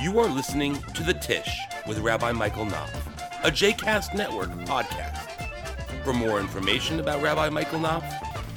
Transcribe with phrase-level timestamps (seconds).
[0.00, 2.90] You are listening to The Tish with Rabbi Michael Knopf,
[3.44, 5.28] a JCast Network podcast.
[6.04, 8.06] For more information about Rabbi Michael Knopf,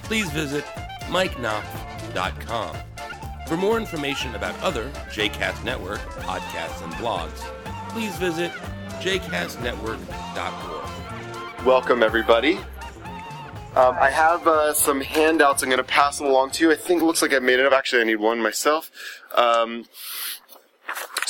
[0.03, 0.63] please visit
[1.07, 2.77] mikeknopf.com.
[3.45, 7.39] For more information about other JCast Network podcasts and blogs,
[7.89, 8.53] please visit
[9.01, 11.65] jcastnetwork.org.
[11.65, 12.57] Welcome, everybody.
[13.75, 16.71] Um, I have uh, some handouts I'm going to pass them along to you.
[16.71, 17.73] I think it looks like I made it up.
[17.73, 18.91] Actually, I need one myself.
[19.35, 19.85] Um,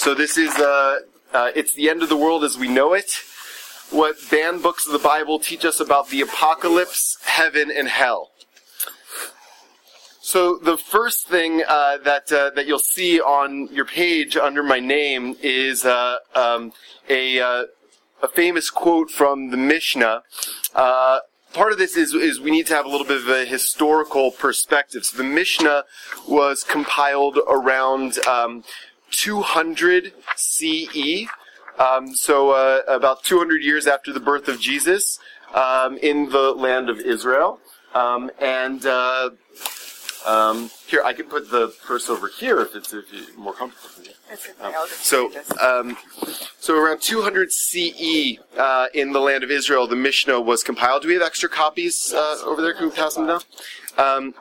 [0.04, 1.00] so this is, uh,
[1.32, 3.10] uh, it's the end of the world as we know it.
[3.90, 8.32] What banned books of the Bible teach us about the apocalypse, heaven, and hell.
[10.20, 14.82] So the first thing uh, that uh, that you'll see on your page under my
[14.82, 16.74] name is uh, um,
[17.08, 17.66] a uh,
[18.22, 20.24] a famous quote from the Mishnah.
[20.76, 21.20] Uh,
[21.54, 24.32] part of this is is we need to have a little bit of a historical
[24.32, 25.06] perspective.
[25.06, 25.86] So the Mishnah
[26.28, 28.66] was compiled around um,
[29.14, 31.28] 200 CE.
[31.80, 35.20] Um, so uh, about 200 years after the birth of Jesus
[35.54, 37.60] um, in the land of Israel.
[37.96, 39.30] Um, and uh,
[40.26, 44.04] um, here, I can put the purse over here if it's if more comfortable for
[44.04, 44.12] you.
[44.62, 45.98] Um, so, um,
[46.60, 51.04] so around 200 CE uh, in the land of Israel, the Mishnah was compiled.
[51.04, 52.74] Do we have extra copies uh, over there?
[52.74, 53.42] Can we pass them down?
[53.98, 54.34] Um,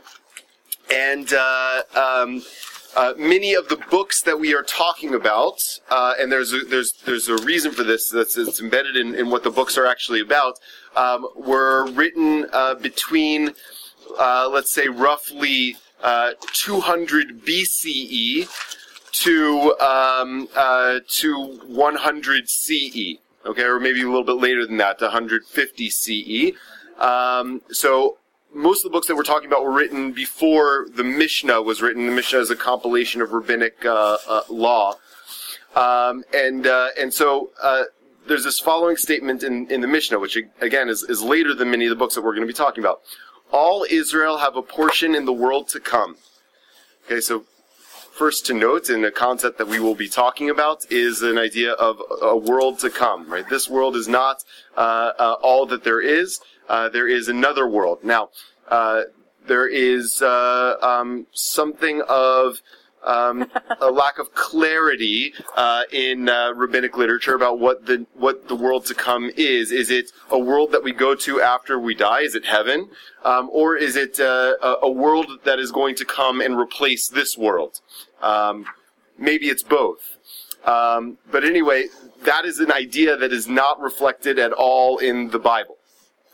[0.90, 1.32] and
[2.94, 6.92] uh, many of the books that we are talking about, uh, and there's a, there's
[7.04, 10.20] there's a reason for this that's it's embedded in, in what the books are actually
[10.20, 10.58] about,
[10.94, 13.52] um, were written uh, between,
[14.18, 18.48] uh, let's say, roughly uh, 200 BCE
[19.12, 23.18] to um, uh, to 100 CE.
[23.44, 26.52] Okay, or maybe a little bit later than that, to 150 CE.
[27.00, 28.18] Um, so
[28.54, 32.06] most of the books that we're talking about were written before the Mishnah was written.
[32.06, 34.94] The Mishnah is a compilation of rabbinic uh, uh, law,
[35.74, 37.84] um, and uh, and so uh,
[38.26, 41.86] there's this following statement in, in the Mishnah, which again is, is later than many
[41.86, 43.00] of the books that we're going to be talking about.
[43.50, 46.16] All Israel have a portion in the world to come.
[47.06, 47.44] Okay, so
[48.22, 51.72] first to note, in a concept that we will be talking about, is an idea
[51.72, 53.28] of a world to come.
[53.28, 54.44] Right, this world is not
[54.76, 56.38] uh, uh, all that there is.
[56.68, 57.98] Uh, there is another world.
[58.04, 58.28] Now,
[58.68, 59.02] uh,
[59.48, 62.60] there is um, something of
[63.04, 68.56] um, a lack of clarity uh, in uh, rabbinic literature about what the what the
[68.56, 69.72] world to come is.
[69.72, 72.20] Is it a world that we go to after we die?
[72.20, 72.90] Is it heaven,
[73.24, 77.08] um, or is it uh, a, a world that is going to come and replace
[77.08, 77.80] this world?
[78.20, 78.66] Um,
[79.18, 80.16] maybe it's both.
[80.64, 81.86] Um, but anyway,
[82.24, 85.76] that is an idea that is not reflected at all in the Bible.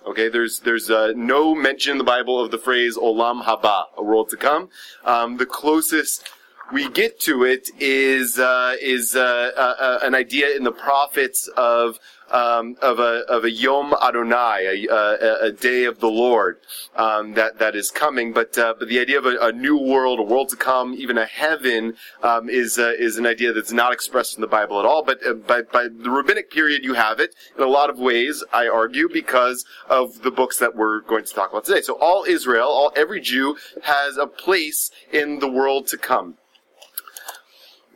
[0.07, 4.03] Okay, there's there's uh, no mention in the Bible of the phrase "olam haba," a
[4.03, 4.71] world to come.
[5.05, 6.29] Um, the closest
[6.73, 11.49] we get to it is uh, is uh, uh, uh an idea in the prophets
[11.57, 11.99] of
[12.31, 16.59] um, of a of a Yom Adonai, a, a, a day of the Lord
[16.97, 18.33] um, that that is coming.
[18.33, 21.17] But uh, but the idea of a, a, new world, a world to come, even
[21.17, 24.85] a heaven, um, is uh, is an idea that's not expressed in the Bible at
[24.85, 25.03] all.
[25.03, 28.45] But uh, by by the rabbinic period, you have it in a lot of ways.
[28.53, 31.81] I argue because of the books that we're going to talk about today.
[31.81, 36.37] So all Israel, all every Jew has a place in the world to come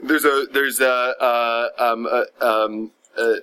[0.03, 3.35] there's a there's a, uh, um, uh, um, uh,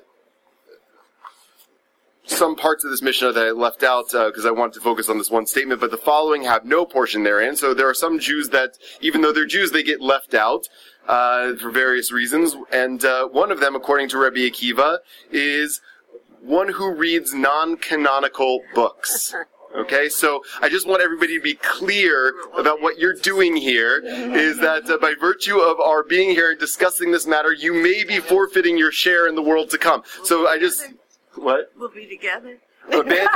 [2.26, 5.10] some parts of this Mishnah that I left out because uh, I wanted to focus
[5.10, 7.56] on this one statement, but the following have no portion therein.
[7.56, 10.68] So there are some Jews that, even though they're Jews, they get left out
[11.08, 12.56] uh, for various reasons.
[12.72, 15.00] And uh, one of them, according to Rabbi Akiva,
[15.32, 15.82] is
[16.42, 19.34] one who reads non-canonical books.
[19.76, 24.02] Okay, so I just want everybody to be clear about what you're doing here.
[24.04, 28.04] Is that uh, by virtue of our being here and discussing this matter, you may
[28.04, 30.04] be forfeiting your share in the world to come.
[30.24, 30.86] So I just
[31.36, 31.72] what?
[31.78, 32.58] We'll be together.
[32.88, 33.28] Abandon,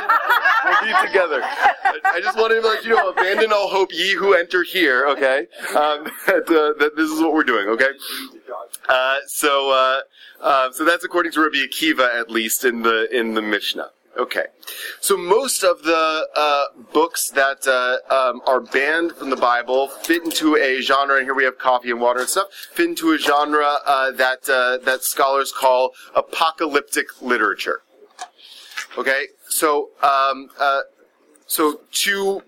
[0.66, 1.42] we'll be together.
[1.44, 5.06] I just wanted to let you know, abandon all hope, ye who enter here.
[5.10, 7.68] Okay, um, that, uh, that this is what we're doing.
[7.68, 7.90] Okay,
[8.90, 10.00] uh, so uh,
[10.42, 13.92] uh so that's according to Rabbi Akiva, at least in the in the Mishnah.
[14.16, 14.46] Okay,
[15.02, 20.24] so most of the uh, books that uh, um, are banned from the Bible fit
[20.24, 22.48] into a genre, and here we have coffee and water and stuff.
[22.74, 27.82] Fit into a genre uh, that uh, that scholars call apocalyptic literature.
[29.00, 30.82] Okay, so um, uh,
[31.48, 32.44] so two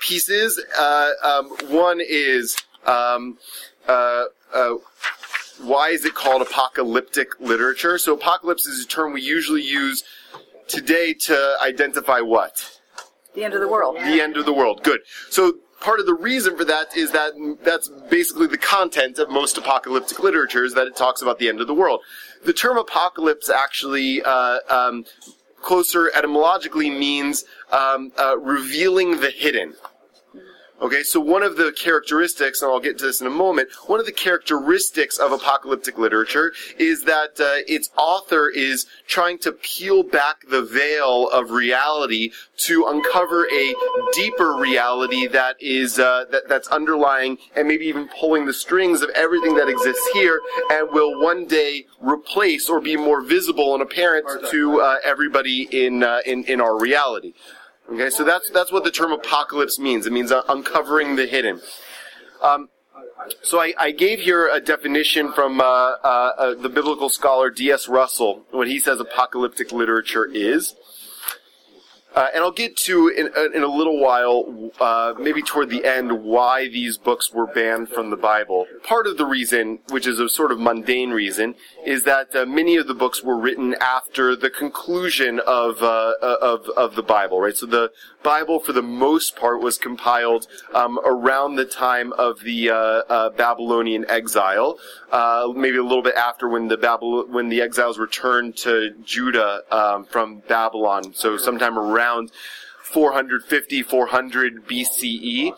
[0.00, 0.60] pieces.
[0.76, 3.38] Uh, um, one is um,
[5.60, 7.98] why is it called apocalyptic literature?
[7.98, 10.04] So apocalypse is a term we usually use
[10.68, 12.78] today to identify what?
[13.34, 13.96] The end of the world.
[13.96, 14.82] The end of the world.
[14.82, 15.00] Good.
[15.30, 17.32] So part of the reason for that is that
[17.62, 21.60] that's basically the content of most apocalyptic literature is that it talks about the end
[21.60, 22.00] of the world.
[22.44, 25.04] The term apocalypse actually uh, um,
[25.60, 29.74] closer etymologically means um, uh, revealing the hidden.
[30.82, 34.00] Okay, so one of the characteristics, and I'll get to this in a moment, one
[34.00, 40.02] of the characteristics of apocalyptic literature is that uh, its author is trying to peel
[40.02, 43.74] back the veil of reality to uncover a
[44.12, 49.10] deeper reality that is uh, that, that's underlying and maybe even pulling the strings of
[49.10, 50.40] everything that exists here
[50.70, 56.02] and will one day replace or be more visible and apparent to uh, everybody in,
[56.02, 57.34] uh, in in our reality.
[57.90, 60.06] Okay, so that's that's what the term apocalypse means.
[60.06, 61.60] It means uh, uncovering the hidden.
[62.40, 62.68] Um,
[63.42, 67.88] so I, I, gave here a definition from uh, uh, uh the biblical scholar D.S.
[67.88, 68.44] Russell.
[68.50, 70.74] What he says apocalyptic literature is.
[72.14, 75.84] Uh, and I'll get to in, uh, in a little while, uh, maybe toward the
[75.84, 78.66] end, why these books were banned from the Bible.
[78.82, 81.54] Part of the reason, which is a sort of mundane reason,
[81.86, 86.36] is that uh, many of the books were written after the conclusion of uh, uh,
[86.42, 87.40] of of the Bible.
[87.40, 87.90] Right, so the
[88.22, 92.68] Bible, for the most part, was compiled um, around the time of the
[93.36, 94.78] Babylonian exile,
[95.54, 100.04] maybe a little bit after when the Babylon when the exiles returned to Judah um,
[100.04, 101.14] from Babylon.
[101.14, 102.30] So sometime around around
[102.82, 105.52] 450, 400 BCE,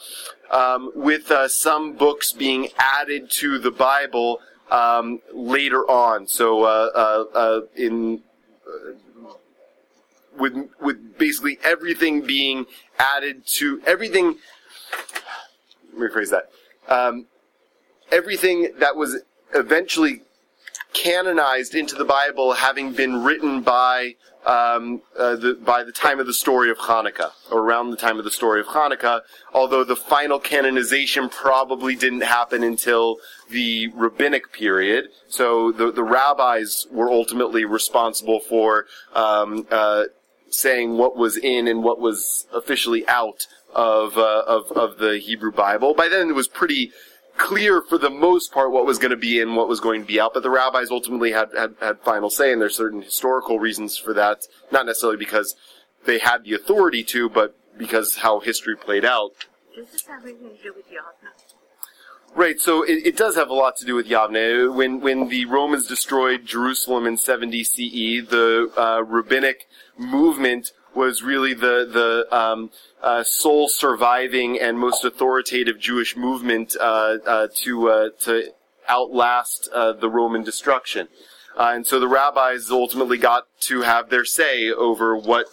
[0.50, 4.40] um, with uh, some books being added to the Bible
[4.70, 6.26] um, later on.
[6.26, 8.22] So uh, uh, uh in
[8.66, 8.92] uh,
[10.38, 12.66] with with basically everything being
[12.98, 14.36] added to everything.
[15.92, 16.50] Let me rephrase that.
[16.88, 17.26] Um,
[18.10, 19.22] everything that was
[19.54, 20.22] eventually
[20.92, 24.14] canonized into the Bible having been written by
[24.46, 28.18] um, uh, the, by the time of the story of Hanukkah, or around the time
[28.18, 29.22] of the story of Hanukkah,
[29.54, 33.16] although the final canonization probably didn't happen until
[33.50, 35.08] the rabbinic period.
[35.28, 40.04] So the, the rabbis were ultimately responsible for um, uh,
[40.56, 45.52] saying what was in and what was officially out of, uh, of, of the Hebrew
[45.52, 45.94] Bible.
[45.94, 46.92] By then it was pretty
[47.36, 50.06] clear for the most part what was going to be in, what was going to
[50.06, 53.58] be out, but the rabbis ultimately had, had, had final say, and there's certain historical
[53.58, 55.56] reasons for that, not necessarily because
[56.06, 59.32] they had the authority to, but because how history played out.
[59.74, 61.30] Does this have anything to do with Yavne?
[62.36, 64.74] Right, so it, it, does have a lot to do with Yavne.
[64.74, 69.68] When when the Romans destroyed Jerusalem in 70 CE, the uh, rabbinic
[69.98, 72.70] movement was really the the um,
[73.02, 78.52] uh, sole surviving and most authoritative Jewish movement uh, uh, to uh, to
[78.88, 81.08] outlast uh, the Roman destruction.
[81.56, 85.46] Uh, and so the rabbis ultimately got to have their say over what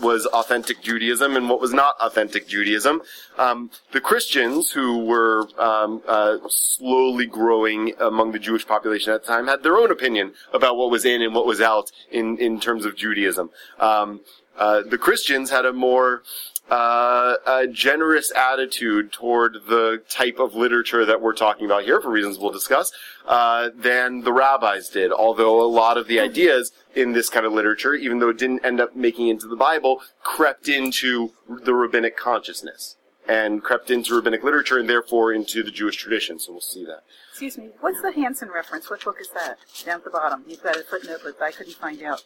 [0.00, 3.02] was authentic Judaism and what was not authentic Judaism.
[3.38, 6.02] Um, the Christians, who were um,
[6.48, 10.90] slowly growing among the Jewish population at the time, had their own opinion about what
[10.90, 13.50] was in and what was out in, in terms of Judaism.
[13.80, 14.20] Um,
[14.56, 16.22] uh, the Christians had a more
[16.70, 22.10] uh, a generous attitude toward the type of literature that we're talking about here, for
[22.10, 22.92] reasons we'll discuss,
[23.26, 25.12] uh, than the rabbis did.
[25.12, 28.64] Although a lot of the ideas in this kind of literature, even though it didn't
[28.64, 34.42] end up making into the Bible, crept into the rabbinic consciousness and crept into rabbinic
[34.42, 36.38] literature and therefore into the Jewish tradition.
[36.38, 37.04] So we'll see that.
[37.38, 38.90] Excuse me, what's the Hanson reference?
[38.90, 39.58] What book is that?
[39.86, 40.42] Down at the bottom.
[40.48, 42.24] You've got a footnote, but I couldn't find out.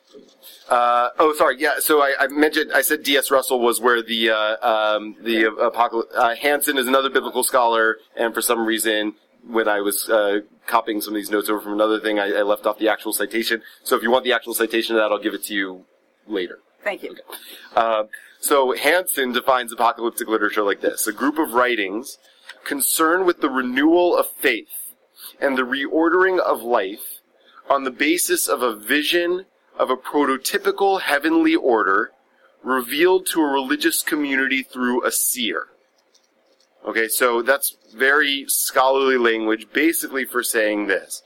[0.71, 1.61] Uh, oh, sorry.
[1.61, 3.31] Yeah, so I, I, mentioned, I said D.S.
[3.31, 5.65] Russell was where the, uh, um, the okay.
[5.67, 9.13] apocalypse, uh, Hanson is another biblical scholar, and for some reason,
[9.47, 12.43] when I was uh, copying some of these notes over from another thing, I, I,
[12.43, 13.61] left off the actual citation.
[13.85, 15.85] So if you want the actual citation of that, I'll give it to you
[16.27, 16.61] later.
[16.85, 17.11] Thank you.
[17.11, 17.21] Okay.
[17.77, 18.05] Uh,
[18.41, 22.17] so Hanson defines apocalyptic literature like this: a group of writings
[22.65, 24.82] concerned with the renewal of faith
[25.43, 27.21] and the reordering of life
[27.69, 29.45] on the basis of a vision
[29.79, 32.13] of a prototypical heavenly order
[32.63, 35.67] revealed to a religious community through a seer.
[36.87, 41.23] Okay, so that's very scholarly language, basically for saying this,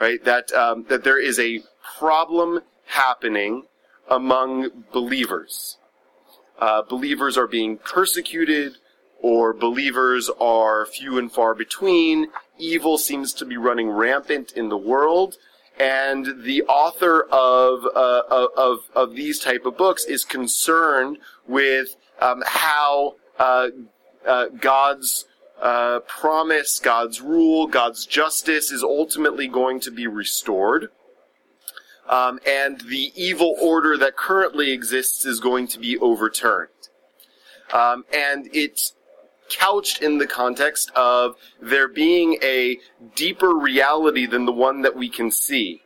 [0.00, 0.22] right?
[0.24, 1.62] That um, that there is a
[1.98, 3.64] problem happening
[4.08, 5.78] among believers.
[6.58, 8.76] Uh, believers are being persecuted,
[9.20, 12.28] or believers are few and far between.
[12.60, 15.36] Evil seems to be running rampant in the world.
[15.78, 22.42] And the author of, uh, of, of these type of books is concerned with um,
[22.46, 23.68] how uh,
[24.26, 25.24] uh, God's
[25.60, 30.88] uh, promise, God's rule, God's justice is ultimately going to be restored.
[32.08, 36.68] Um, and the evil order that currently exists is going to be overturned.
[37.72, 38.94] Um, and it's
[39.50, 42.78] couched in the context of there being a
[43.14, 45.82] deeper reality than the one that we can see.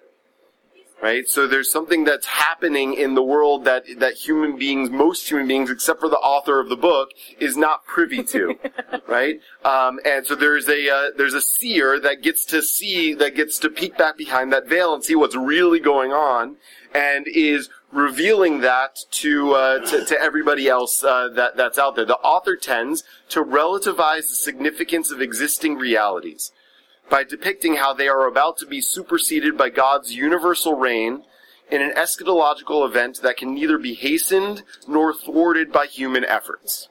[1.02, 1.28] Right?
[1.28, 5.70] So there's something that's happening in the world that, that human beings, most human beings,
[5.70, 8.58] except for the author of the book, is not privy to.
[9.06, 9.38] right?
[9.66, 13.58] Um, and so there's a, uh, there's a seer that gets to see, that gets
[13.58, 16.56] to peek back behind that veil and see what's really going on
[16.94, 22.04] and is revealing that to, uh, to, to everybody else uh, that, that's out there.
[22.04, 26.50] The author tends to relativize the significance of existing realities
[27.08, 31.22] by depicting how they are about to be superseded by God's universal reign
[31.70, 36.88] in an eschatological event that can neither be hastened nor thwarted by human efforts.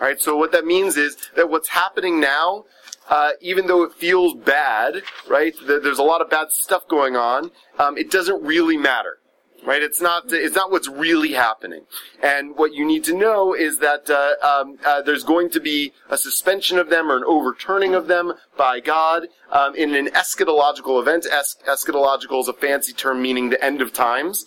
[0.00, 2.64] All right, so what that means is that what's happening now,
[3.08, 5.54] uh, even though it feels bad, right?
[5.66, 7.50] There's a lot of bad stuff going on.
[7.78, 9.18] Um, it doesn't really matter
[9.64, 9.82] right?
[9.82, 11.82] It's not it's not what's really happening.
[12.22, 15.92] And what you need to know is that uh, um, uh, there's going to be
[16.10, 21.00] a suspension of them or an overturning of them by God um, in an eschatological
[21.00, 21.26] event.
[21.30, 24.46] Es- eschatological is a fancy term meaning the end of times.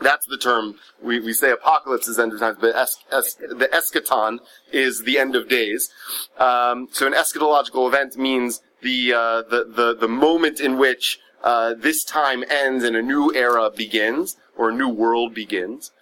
[0.00, 3.68] That's the term we, we say apocalypse is end of times, but es- es- the
[3.72, 4.38] eschaton
[4.72, 5.90] is the end of days.
[6.36, 11.74] Um, so an eschatological event means the, uh, the, the, the moment in which uh,
[11.74, 15.92] this time ends and a new era begins, or a new world begins,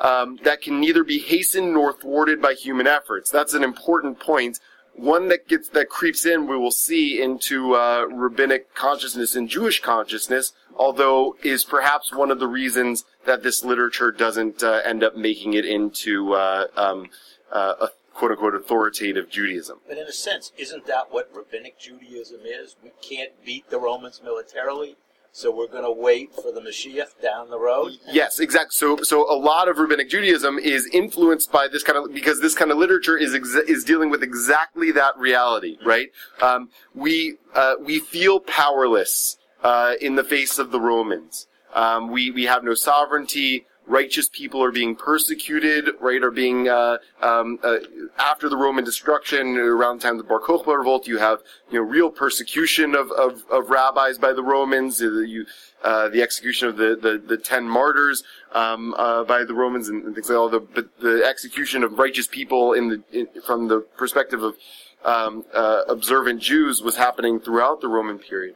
[0.00, 3.30] um, that can neither be hastened nor thwarted by human efforts.
[3.30, 4.58] That's an important point.
[4.94, 9.80] One that gets that creeps in, we will see into uh, rabbinic consciousness and Jewish
[9.80, 15.16] consciousness, although is perhaps one of the reasons that this literature doesn't uh, end up
[15.16, 17.08] making it into uh, um,
[17.52, 19.78] uh, quote unquote authoritative Judaism.
[19.88, 22.76] But in a sense, isn't that what rabbinic Judaism is?
[22.82, 24.96] We can't beat the Romans militarily,
[25.32, 27.92] so we're going to wait for the Mashiach down the road.
[28.10, 28.72] Yes, exactly.
[28.72, 32.54] So, so a lot of rabbinic Judaism is influenced by this kind of because this
[32.54, 36.10] kind of literature is exa- is dealing with exactly that reality, right?
[36.42, 41.46] Um, we uh, we feel powerless uh, in the face of the Romans.
[41.74, 46.98] Um, we we have no sovereignty righteous people are being persecuted, right, are being, uh,
[47.20, 47.78] um, uh,
[48.18, 51.78] after the Roman destruction, around the time of the Bar Kokhba revolt, you have, you
[51.78, 55.46] know, real persecution of, of, of rabbis by the Romans, uh, you,
[55.82, 58.22] uh, the execution of the, the, the ten martyrs,
[58.52, 62.28] um, uh, by the Romans and, and things like that, the, the execution of righteous
[62.28, 64.56] people in the, in, from the perspective of,
[65.04, 68.54] um, uh, observant Jews was happening throughout the Roman period.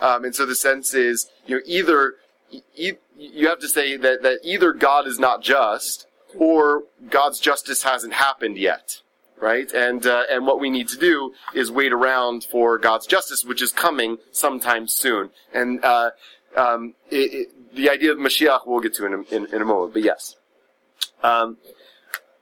[0.00, 2.14] Um, and so the sense is, you know, either
[2.74, 8.14] you have to say that, that either God is not just or God's justice hasn't
[8.14, 9.00] happened yet,
[9.40, 9.70] right?
[9.72, 13.62] And uh, and what we need to do is wait around for God's justice, which
[13.62, 15.30] is coming sometime soon.
[15.52, 16.10] And uh,
[16.56, 19.64] um, it, it, the idea of Mashiach we'll get to in a, in, in a
[19.64, 20.36] moment, but yes.
[21.22, 21.58] Um,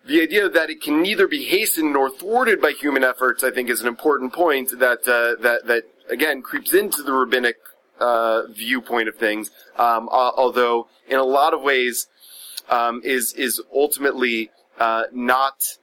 [0.07, 3.69] the idea that it can neither be hastened nor thwarted by human efforts, I think,
[3.69, 7.57] is an important point that uh, that that again creeps into the rabbinic
[8.01, 9.51] uh, viewpoint of things.
[9.77, 12.09] Um, although in a lot of ways
[12.69, 15.79] um, is is ultimately uh, not,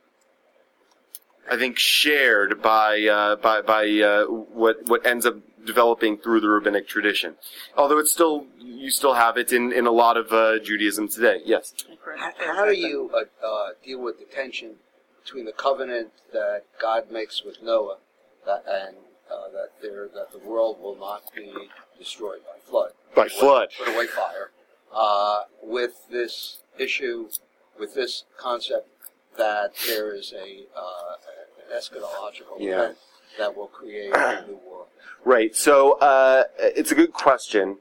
[1.50, 6.48] I think, shared by uh, by by uh, what what ends up developing through the
[6.48, 7.36] rabbinic tradition.
[7.76, 11.42] Although it's still you still have it in in a lot of uh, Judaism today.
[11.46, 11.74] Yes.
[12.18, 14.76] How, how do you uh, deal with the tension
[15.24, 17.98] between the covenant that God makes with Noah
[18.66, 18.96] and
[20.06, 21.52] that that the world will not be
[21.98, 22.92] destroyed by flood.
[23.16, 23.70] By put flood.
[23.80, 24.52] Away, put away fire.
[24.94, 27.30] Uh, with this issue,
[27.80, 28.90] with this concept
[29.38, 31.16] that there is a uh,
[31.70, 32.72] an eschatological yeah.
[32.72, 32.98] event
[33.38, 34.88] that will create a new world.
[35.26, 35.54] Right.
[35.58, 37.80] So uh, it's a good question.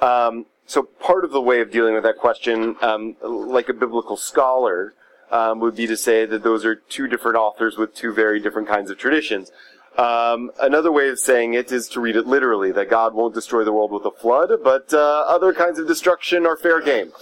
[0.00, 4.16] Um, so part of the way of dealing with that question, um, like a biblical
[4.16, 4.94] scholar,
[5.30, 8.68] um, would be to say that those are two different authors with two very different
[8.68, 9.50] kinds of traditions.
[9.96, 13.64] Um, another way of saying it is to read it literally, that God won't destroy
[13.64, 17.12] the world with a flood, but uh, other kinds of destruction are fair game.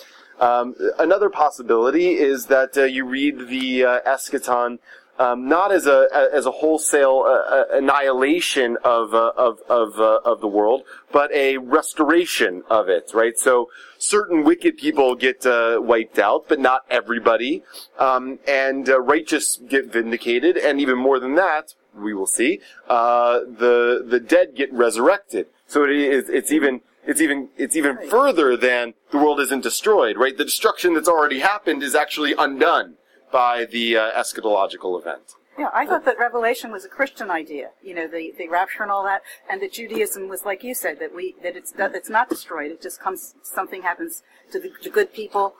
[0.40, 4.78] Um, another possibility is that uh, you read the uh, eschaton
[5.18, 10.40] um, not as a as a wholesale uh, uh, annihilation of uh, of of of
[10.40, 13.12] the world, but a restoration of it.
[13.14, 13.38] Right.
[13.38, 17.62] So certain wicked people get wiped out, but not everybody,
[17.98, 24.04] um, and righteous get vindicated, and even more than that, we will see, uh, the
[24.06, 25.46] the dead get resurrected.
[25.66, 30.16] So it is, it's even it's even it's even further than the world isn't destroyed.
[30.16, 32.96] Right, the destruction that's already happened is actually undone
[33.32, 35.34] by the uh, eschatological event.
[35.58, 37.70] Yeah, I thought that Revelation was a Christian idea.
[37.80, 40.98] You know, the, the rapture and all that, and that Judaism was like you said
[40.98, 42.72] that we that it's that it's not destroyed.
[42.72, 45.54] It just comes something happens to the, the good people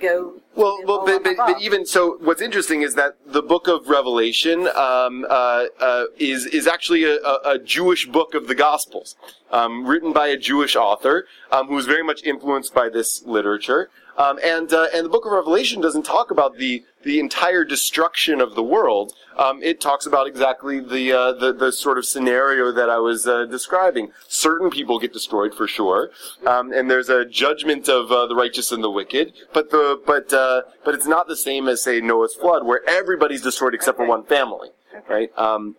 [0.00, 0.40] go.
[0.54, 4.68] Well, well, but, but, but even so, what's interesting is that the book of Revelation
[4.68, 9.16] um, uh, uh, is is actually a, a, a Jewish book of the Gospels,
[9.50, 13.90] um, written by a Jewish author um, who was very much influenced by this literature.
[14.16, 18.40] Um, and uh, and the book of Revelation doesn't talk about the the entire destruction
[18.40, 19.12] of the world.
[19.36, 23.26] Um, it talks about exactly the, uh, the the sort of scenario that I was
[23.26, 24.12] uh, describing.
[24.26, 26.10] Certain people get destroyed for sure,
[26.46, 29.34] um, and there's a judgment of uh, the righteous and the wicked.
[29.52, 33.42] But the but uh, but it's not the same as say Noah's flood, where everybody's
[33.42, 34.70] destroyed except for one family,
[35.08, 35.30] right?
[35.36, 35.76] Um,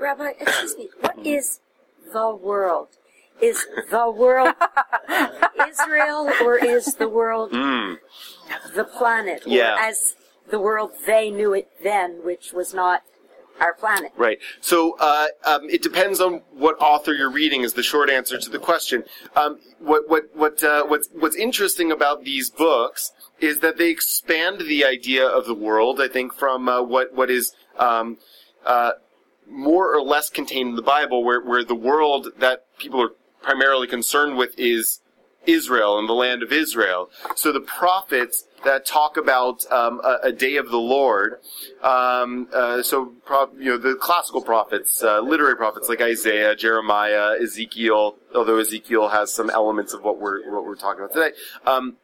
[0.00, 1.60] Rabbi, excuse me, what is
[2.12, 2.97] the world?
[3.40, 4.54] Is the world
[5.68, 7.96] Israel or is the world mm.
[8.74, 9.42] the planet?
[9.46, 9.76] Yeah.
[9.80, 10.16] as
[10.50, 13.02] the world they knew it then, which was not
[13.60, 14.12] our planet.
[14.16, 14.38] Right.
[14.60, 17.62] So uh, um, it depends on what author you're reading.
[17.62, 19.04] Is the short answer to the question.
[19.36, 24.60] Um, what what what uh, what's what's interesting about these books is that they expand
[24.60, 26.00] the idea of the world.
[26.00, 28.18] I think from uh, what what is um,
[28.64, 28.92] uh,
[29.48, 33.86] more or less contained in the Bible, where where the world that people are primarily
[33.86, 35.00] concerned with is
[35.46, 37.10] Israel and the land of Israel.
[37.34, 41.40] So the prophets that talk about um, a, a day of the Lord,
[41.82, 47.40] um, uh, so pro- you know the classical prophets, uh, literary prophets like Isaiah, Jeremiah,
[47.40, 48.16] Ezekiel.
[48.34, 51.36] Although Ezekiel has some elements of what we're what we're talking about today.
[51.66, 51.96] Um,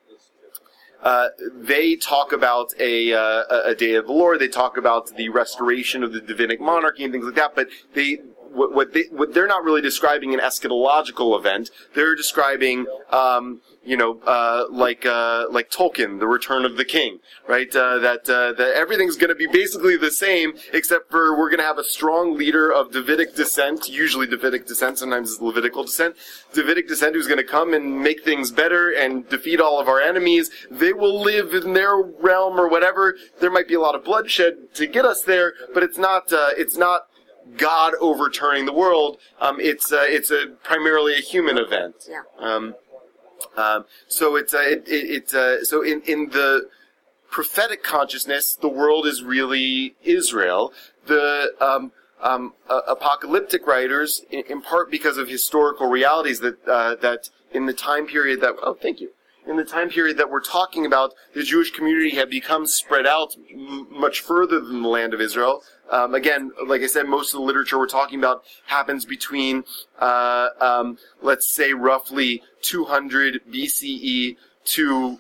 [1.03, 4.41] uh, they talk about a, uh, a- day of the Lord.
[4.41, 7.55] They talk about the restoration of the Davidic monarchy and things like that.
[7.55, 8.21] But they,
[8.55, 11.71] what, what they, what they're not really describing an eschatological event.
[11.95, 17.19] They're describing, um, you know, uh, like uh, like Tolkien, the Return of the King,
[17.49, 17.75] right?
[17.75, 21.61] Uh, that uh, that everything's going to be basically the same, except for we're going
[21.61, 26.17] to have a strong leader of Davidic descent, usually Davidic descent, sometimes it's Levitical descent,
[26.53, 30.01] Davidic descent, who's going to come and make things better and defeat all of our
[30.01, 30.51] enemies.
[30.71, 33.17] They will live in their realm or whatever.
[33.41, 36.33] There might be a lot of bloodshed to get us there, but it's not.
[36.33, 37.03] Uh, it's not.
[37.57, 39.19] God overturning the world.
[39.41, 42.09] Um, it's uh, it's a primarily a human event.
[42.09, 42.23] Yeah.
[42.39, 42.75] Um,
[43.57, 46.69] um, so it's uh, it, it, it's uh, so in in the
[47.31, 50.73] prophetic consciousness, the world is really Israel.
[51.07, 51.93] The um,
[52.23, 57.67] um, uh, apocalyptic writers, in, in part because of historical realities that uh, that in
[57.67, 59.11] the time period that oh, thank you.
[59.47, 63.37] In the time period that we're talking about, the Jewish community had become spread out
[63.53, 65.63] m- much further than the land of Israel.
[65.91, 69.65] Um, again, like I said, most of the literature we're talking about happens between,
[69.99, 75.19] uh, um, let's say, roughly 200 BCE to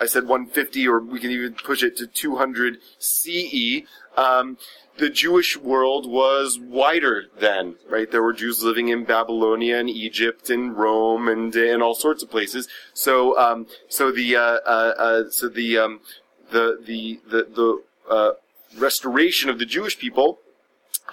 [0.00, 3.82] I said 150, or we can even push it to 200 CE.
[4.16, 4.56] Um,
[4.96, 8.10] the Jewish world was wider then, right?
[8.10, 12.30] There were Jews living in Babylonia and Egypt and Rome and and all sorts of
[12.30, 12.66] places.
[12.94, 16.00] So um, so the uh, uh, uh, so the um,
[16.50, 18.32] the the the, the uh,
[18.76, 20.38] restoration of the Jewish people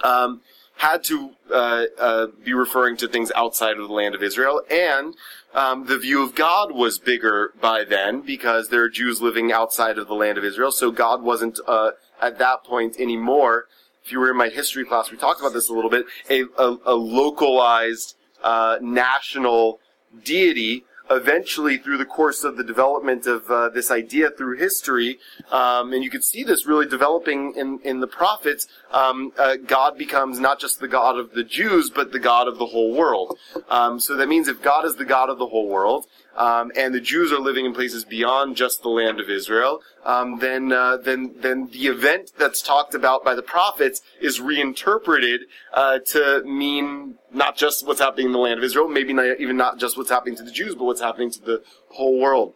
[0.02, 0.40] um,
[0.76, 5.14] had to uh, uh, be referring to things outside of the land of Israel, and
[5.54, 9.98] um, the view of God was bigger by then because there are Jews living outside
[9.98, 10.70] of the land of Israel.
[10.70, 13.66] So God wasn't uh, at that point anymore.
[14.04, 16.06] If you were in my history class, we talked about this a little bit.
[16.30, 19.80] A, a, a localized uh, national
[20.24, 20.84] deity.
[21.10, 25.18] Eventually, through the course of the development of uh, this idea through history,
[25.50, 29.96] um, and you can see this really developing in, in the prophets, um, uh, God
[29.96, 33.38] becomes not just the God of the Jews, but the God of the whole world.
[33.70, 36.94] Um, so that means if God is the God of the whole world, um, and
[36.94, 40.96] the Jews are living in places beyond just the land of Israel, um, then uh,
[40.98, 45.42] then then the event that's talked about by the prophets is reinterpreted
[45.74, 49.56] uh, to mean not just what's happening in the land of Israel, maybe not, even
[49.56, 52.54] not just what's happening to the Jews, but what's happening to the whole world.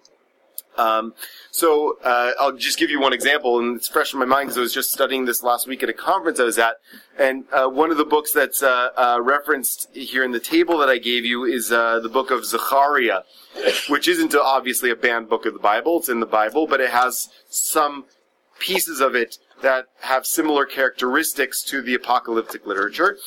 [0.76, 1.14] Um,
[1.50, 4.58] so uh, I'll just give you one example, and it's fresh in my mind because
[4.58, 6.76] I was just studying this last week at a conference I was at.
[7.18, 10.88] And uh, one of the books that's uh, uh, referenced here in the table that
[10.88, 13.20] I gave you is uh, the book of Zechariah,
[13.88, 15.98] which isn't obviously a banned book of the Bible.
[15.98, 18.06] It's in the Bible, but it has some
[18.58, 23.18] pieces of it that have similar characteristics to the apocalyptic literature.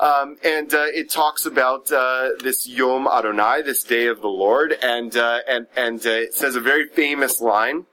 [0.00, 4.72] Um, and uh, it talks about uh, this Yom Adonai, this day of the Lord,
[4.82, 7.84] and uh, and and uh, it says a very famous line.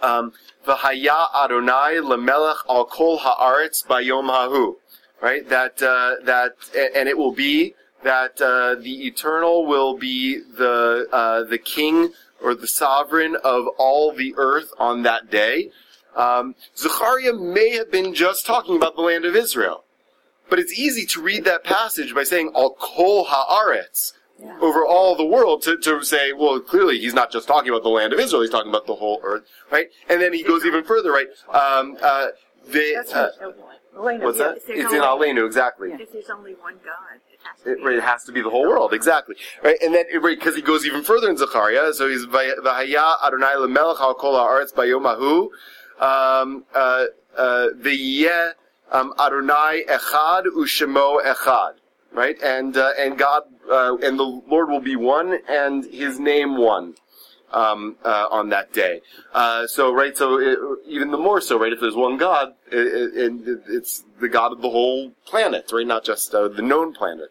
[0.00, 0.32] Um,
[0.64, 4.76] V'haya Adonai lemelech al kol haaretz bayom hahu,
[5.20, 5.48] right?
[5.48, 6.52] That uh, that
[6.94, 12.54] and it will be that uh, the eternal will be the uh, the king or
[12.54, 15.72] the sovereign of all the earth on that day.
[16.14, 19.82] Um, Zechariah may have been just talking about the land of Israel.
[20.50, 24.56] But it's easy to read that passage by saying al kol haaretz, Yeah.
[24.60, 27.88] over all the world to, to say, well, clearly he's not just talking about the
[27.88, 29.88] land of Israel; he's talking about the whole earth, right?
[30.08, 31.26] And then he goes even further, right?
[31.52, 32.28] Um, uh,
[32.68, 33.78] they, uh, right.
[33.96, 34.58] Elena, what's that?
[34.58, 35.90] It's in Alenu, exactly.
[35.90, 37.84] If there's only one God, it has to It, be.
[37.84, 39.34] right, it has to be the whole world, exactly.
[39.64, 43.98] Right, and then because he goes even further in Zechariah, so he's v'haya Adonai lemelech
[44.00, 45.48] al kol haaretz bayom hahu,
[46.00, 47.06] um, uh,
[47.36, 48.52] uh, v'yeh
[48.90, 51.74] um, Adonai echad u'shemo echad,
[52.12, 56.56] right, and uh, and God uh, and the Lord will be one, and His name
[56.56, 56.94] one.
[57.50, 59.00] Um, uh, on that day,
[59.32, 61.72] uh, so right, so it, even the more so, right?
[61.72, 65.86] If there's one God, it, it, it, it's the God of the whole planet, right?
[65.86, 67.30] Not just uh, the known planet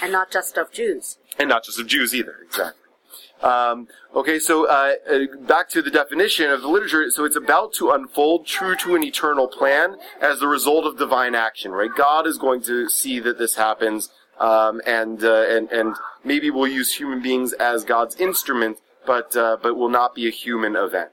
[0.00, 1.18] And not just of Jews.
[1.40, 2.36] and not just of Jews either.
[2.44, 2.81] Exactly.
[3.42, 7.10] Um, okay, so uh, uh, back to the definition of the literature.
[7.10, 11.34] So it's about to unfold true to an eternal plan as the result of divine
[11.34, 11.72] action.
[11.72, 11.90] Right?
[11.96, 16.68] God is going to see that this happens, um, and uh, and and maybe we'll
[16.68, 21.10] use human beings as God's instrument, but uh, but will not be a human event.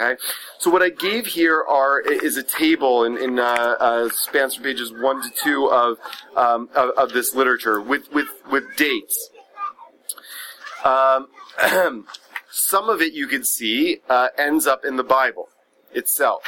[0.00, 0.20] Okay,
[0.58, 4.62] so what I gave here are is a table in, in uh, uh, spans from
[4.62, 5.98] pages one to two of,
[6.36, 9.30] um, of of this literature with with with dates.
[10.84, 11.28] Um,
[12.50, 15.48] some of it you can see uh, ends up in the Bible
[15.92, 16.42] itself.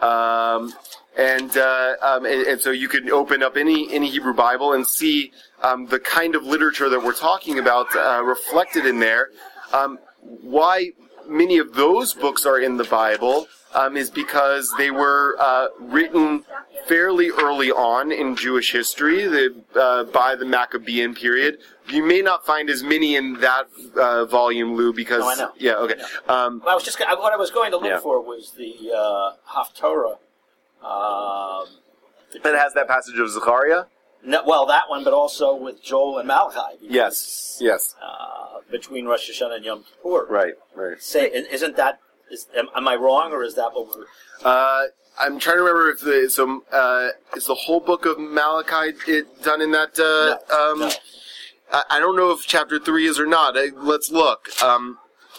[0.00, 0.72] Um,
[1.18, 4.86] and, uh, um, and and so you can open up any any Hebrew Bible and
[4.86, 9.28] see um, the kind of literature that we're talking about uh, reflected in there.
[9.72, 10.92] Um, why
[11.26, 16.44] many of those books are in the Bible um, is because they were uh, written
[16.86, 21.58] fairly early on in Jewish history, the, uh, by the Maccabean period.
[21.88, 25.52] You may not find as many in that uh, volume, Lou, because Oh, I know.
[25.58, 26.00] yeah, okay.
[26.28, 28.00] Um, Well, I was just gonna- what I was going to look Yeah.
[28.00, 30.18] for was the uh, Haftorah.
[30.82, 31.66] Um,
[32.42, 33.84] that has that passage of Zechariah.
[34.24, 36.76] no, well, that one, but also with Joel and Malachi.
[36.80, 40.26] because, Yes, yes, Uh, between Rosh Hashanah and Yom Kippur.
[40.30, 41.00] right, right.
[41.02, 42.00] Say, isn't that?
[42.30, 44.04] Is, am, am I wrong, or is that what we're?
[44.44, 44.84] Uh,
[45.18, 49.42] I'm trying to remember if the so uh, is the whole book of Malachi it
[49.42, 49.98] done in that.
[49.98, 50.90] Uh, No, um, no.
[51.72, 53.56] I, I don't know if chapter three is or not.
[53.76, 54.48] Let's look.
[54.62, 54.98] Um,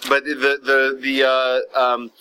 [0.10, 2.12] but the the the uh, um,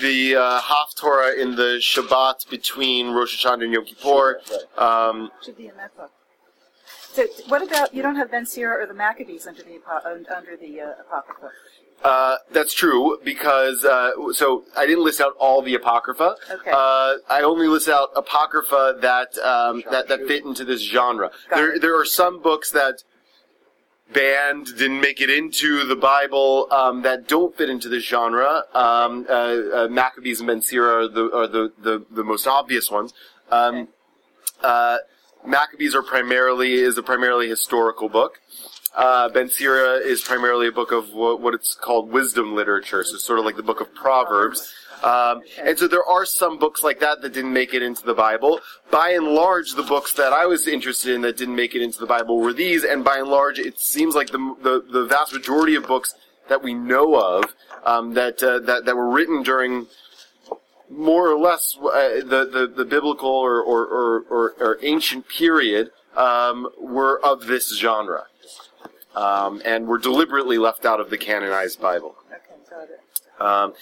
[0.00, 4.40] the uh, Haftorah in the Shabbat between Rosh Hashanah and Yom Kippur.
[4.78, 6.10] Um, Should be in that book.
[7.12, 9.80] So, what about you don't have Ben Sira or the Maccabees under the
[10.34, 11.50] under the uh, Apocrypha?
[12.02, 16.34] Uh, that's true because uh, so I didn't list out all the apocrypha.
[16.50, 16.70] Okay.
[16.70, 21.30] Uh, I only list out apocrypha that um, that that fit into this genre.
[21.48, 21.80] Got There it.
[21.82, 23.02] there are some books that
[24.12, 28.64] banned didn't make it into the Bible um, that don't fit into this genre.
[28.74, 32.90] Um, uh, uh, Maccabees and Ben Sira are the are the, the, the most obvious
[32.90, 33.14] ones.
[33.50, 33.88] Um,
[34.62, 34.98] uh,
[35.46, 38.40] Maccabees are primarily is a primarily historical book.
[38.94, 43.16] Uh, ben Sira is primarily a book of what, what it's called wisdom literature, so
[43.16, 44.74] sort of like the book of Proverbs.
[45.02, 48.14] Um, and so there are some books like that that didn't make it into the
[48.14, 48.60] Bible.
[48.90, 51.98] By and large, the books that I was interested in that didn't make it into
[51.98, 55.32] the Bible were these, and by and large, it seems like the the, the vast
[55.32, 56.14] majority of books
[56.48, 57.44] that we know of
[57.84, 59.86] um, that, uh, that that were written during
[60.88, 65.90] more or less uh, the, the the biblical or or, or, or, or ancient period
[66.16, 68.26] um, were of this genre,
[69.14, 72.14] um, and were deliberately left out of the canonized Bible.
[72.30, 73.00] Okay, got it.
[73.40, 73.74] Um,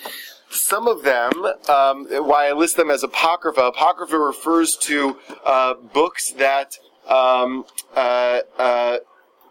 [0.50, 1.32] some of them,
[1.68, 6.76] um, why I list them as apocrypha, apocrypha refers to uh, books that
[7.08, 7.64] um,
[7.94, 8.96] uh, uh,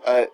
[0.05, 0.25] uh,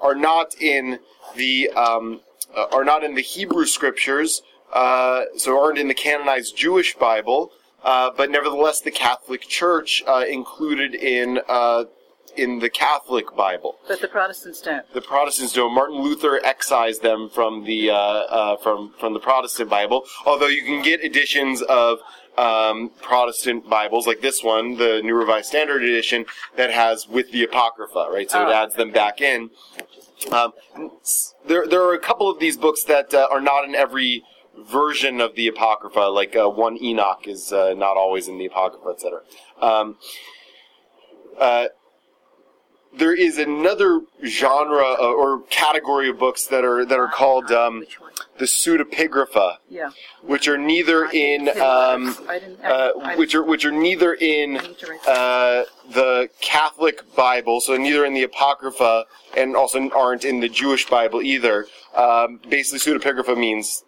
[0.00, 0.98] are not in
[1.36, 2.20] the um,
[2.54, 4.42] uh, are not in the Hebrew scriptures,
[4.72, 10.24] uh, so aren't in the canonized Jewish Bible, uh, but nevertheless the Catholic Church uh,
[10.28, 11.84] included in uh,
[12.36, 13.78] in the Catholic Bible.
[13.88, 14.90] But the Protestants don't.
[14.92, 15.74] The Protestants don't.
[15.74, 20.04] Martin Luther excised them from the uh, uh, from from the Protestant Bible.
[20.26, 21.98] Although you can get editions of
[22.38, 26.24] um, Protestant Bibles like this one, the New Revised Standard Edition,
[26.56, 28.30] that has with the Apocrypha, right?
[28.30, 28.52] So it Oh.
[28.52, 29.50] adds them back in.
[30.30, 30.52] Um,
[31.46, 34.24] there there are a couple of these books that uh, are not in every
[34.56, 35.98] version of the Apocrypha.
[36.10, 39.20] Like uh, one Enoch is uh, not always in the Apocrypha, etc.
[39.60, 39.96] Um,
[41.38, 41.66] uh,
[42.94, 47.84] there is another genre uh, or category of books that are that are called um,
[48.38, 49.90] the pseudepigrapha, Yeah.
[50.22, 52.60] which are neither in um, I didn't.
[52.62, 57.14] I, uh, which are which are neither in I need to write uh, the Catholic
[57.16, 59.04] Bible, so neither in the Apocrypha,
[59.36, 61.66] and also aren't in the Jewish Bible either.
[61.94, 63.84] Um, basically, pseudepigrapha means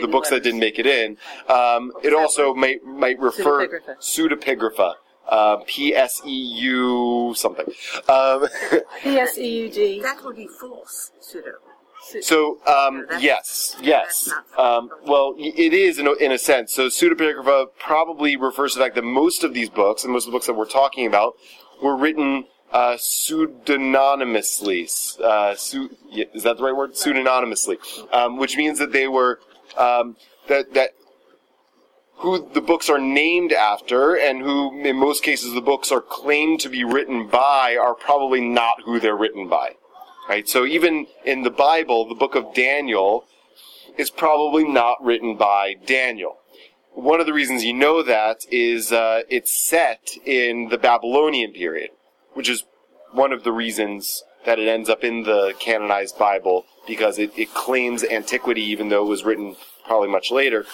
[0.00, 1.16] the books that didn't make it in.
[1.48, 4.94] Um, it also might might refer Pseudepigrapha.
[5.28, 5.28] Pseudepigrapha.
[5.28, 7.66] uh, P S E U something.
[8.08, 8.46] Um,
[9.02, 10.02] P S E U D.
[10.02, 11.52] That would be false pseudo.
[12.20, 14.30] So um, yes, yes.
[14.58, 16.72] Um, well, it is in a, in a sense.
[16.72, 20.32] So pseudepigrapha probably refers to the fact that most of these books, and most of
[20.32, 21.34] the books that we're talking about,
[21.82, 25.18] were written uh, pseudonymously.
[25.22, 26.92] Uh, su- is that the right word?
[26.92, 27.78] Pseudonymously,
[28.12, 29.40] um, which means that they were
[29.78, 30.16] um,
[30.48, 30.90] that that
[32.16, 36.60] who the books are named after and who in most cases the books are claimed
[36.60, 39.74] to be written by are probably not who they're written by.
[40.28, 40.48] Right?
[40.48, 43.26] So even in the bible the book of daniel
[43.98, 46.38] is probably not written by daniel.
[46.92, 51.90] One of the reasons you know that is uh, it's set in the babylonian period
[52.34, 52.64] which is
[53.12, 57.52] one of the reasons that it ends up in the canonized bible because it, it
[57.54, 60.64] claims antiquity even though it was written probably much later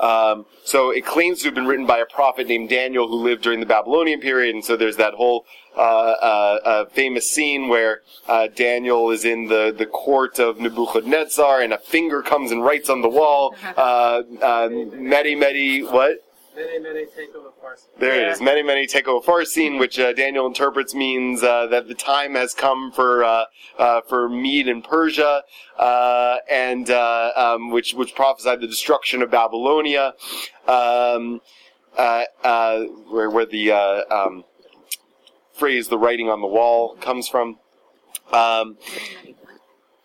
[0.00, 3.42] um, so it claims to have been written by a prophet named Daniel who lived
[3.42, 5.44] during the Babylonian period, and so there's that whole
[5.76, 11.60] uh, uh, uh, famous scene where uh, Daniel is in the, the court of Nebuchadnezzar,
[11.60, 16.24] and a finger comes and writes on the wall, uh, uh, Medi Medi, what?
[16.60, 17.86] Many, many take over Farsi.
[17.98, 18.40] There it is.
[18.40, 22.52] Many, many take over Farsin, which uh, Daniel interprets means uh, that the time has
[22.52, 23.44] come for uh,
[23.78, 25.42] uh, for Mede and Persia,
[25.78, 30.14] uh, and uh, um, which which prophesied the destruction of Babylonia,
[30.68, 31.40] um,
[31.96, 34.44] uh, uh, where where the uh, um,
[35.54, 37.58] phrase "the writing on the wall" comes from.
[38.32, 38.76] Um,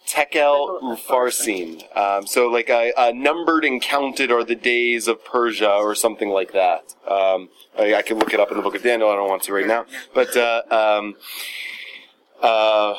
[0.08, 1.98] Tekel Ufarsin.
[1.98, 6.30] Um, so, like, uh, uh, numbered and counted are the days of Persia, or something
[6.30, 6.94] like that.
[7.08, 9.10] Um, I, I can look it up in the book of Daniel.
[9.10, 9.86] I don't want to right now.
[10.14, 11.16] But, uh, um,
[12.42, 12.96] uh,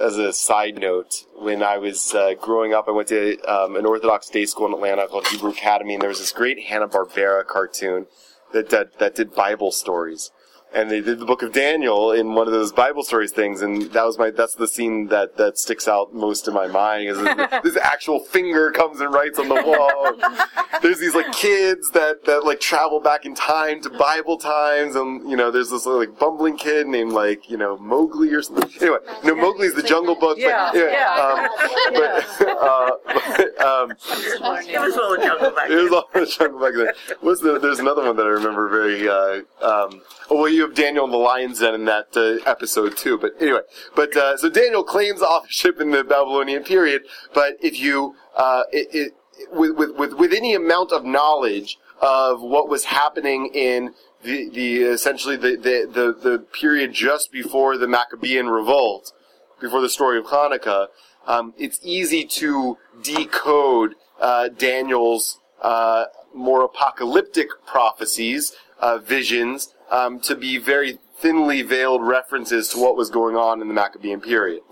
[0.00, 3.84] as a side note, when I was uh, growing up, I went to um, an
[3.84, 7.46] Orthodox day school in Atlanta called Hebrew Academy, and there was this great Hanna Barbera
[7.46, 8.06] cartoon
[8.52, 10.30] that, that that did Bible stories.
[10.72, 13.90] And they did the Book of Daniel in one of those Bible stories things, and
[13.92, 17.08] that was my that's the scene that that sticks out most in my mind.
[17.08, 20.40] Is this, this actual finger comes and writes on the wall.
[20.82, 25.28] there's these like kids that that like travel back in time to Bible times, and
[25.28, 28.70] you know there's this like bumbling kid named like you know Mowgli or something.
[28.80, 30.38] Anyway, no Mowgli's the Jungle Book.
[30.38, 31.14] Yeah, but, yeah.
[31.16, 31.48] Um,
[31.94, 36.58] but, uh, but, um, It was all a jungle back it was all the jungle
[36.60, 36.96] Book.
[37.20, 39.08] What's the, there's another one that I remember very.
[39.08, 42.96] Uh, um, oh, well, you have Daniel and the Lion's Den in that uh, episode
[42.96, 43.18] too.
[43.18, 43.60] But anyway,
[43.94, 47.02] but uh, so Daniel claims authorship in the Babylonian period.
[47.34, 49.12] But if you uh, it, it,
[49.52, 54.82] with, with with with any amount of knowledge of what was happening in the, the
[54.82, 59.12] essentially the, the, the, the period just before the Maccabean revolt,
[59.60, 60.88] before the story of Hanukkah,
[61.26, 70.34] um, it's easy to decode uh, Daniel's uh, more apocalyptic prophecies, uh, visions, um, to
[70.34, 74.62] be very thinly veiled references to what was going on in the Maccabean period.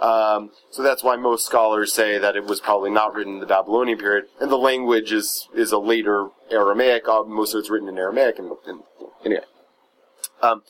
[0.00, 3.46] Um, so that's why most scholars say that it was probably not written in the
[3.46, 7.06] Babylonian period, and the language is is a later Aramaic.
[7.06, 8.82] Uh, most of it's written in Aramaic, and, and
[9.24, 9.44] anyway.
[10.42, 10.62] Um,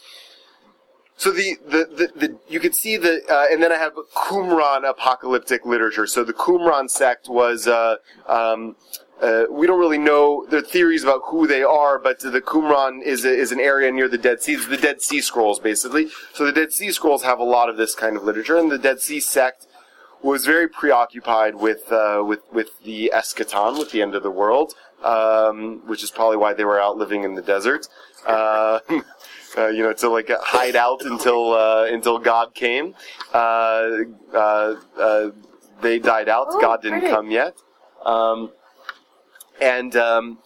[1.17, 4.87] so the, the, the, the you could see the uh, and then I have Qumran
[4.87, 6.07] apocalyptic literature.
[6.07, 8.77] So the Qumran sect was uh, um,
[9.23, 13.03] uh, we don't really know there are theories about who they are, but the Qumran
[13.03, 14.55] is a, is an area near the Dead Sea.
[14.55, 16.09] It's the Dead Sea Scrolls basically.
[16.35, 18.79] So the Dead Sea Scrolls have a lot of this kind of literature, and the
[18.79, 19.67] Dead Sea sect
[20.23, 24.75] was very preoccupied with uh, with with the eschaton, with the end of the world,
[25.05, 27.87] um, which is probably why they were out living in the desert.
[28.27, 28.81] Uh,
[29.57, 32.95] uh, you know, to like hide out until uh, until God came.
[33.33, 33.91] Uh,
[34.35, 35.31] uh, uh,
[35.81, 36.47] they died out.
[36.51, 37.15] Oh, God didn't pretty.
[37.15, 37.55] come yet.
[38.05, 38.51] Um,
[39.62, 40.38] and um,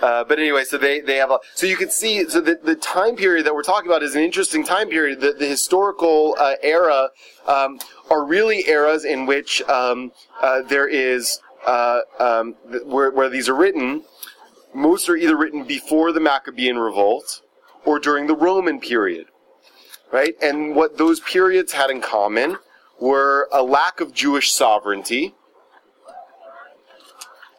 [0.00, 2.74] uh, but anyway, so they, they have a so you can see so the, the
[2.74, 5.20] time period that we're talking about is an interesting time period.
[5.20, 7.10] The, the historical uh, era
[7.46, 7.78] um,
[8.10, 12.52] are really eras in which um, uh, there is uh, um,
[12.84, 14.04] where, where these are written.
[14.74, 17.42] Most are either written before the Maccabean revolt
[17.84, 19.26] or during the Roman period,
[20.10, 20.34] right?
[20.40, 22.56] And what those periods had in common
[22.98, 25.34] were a lack of Jewish sovereignty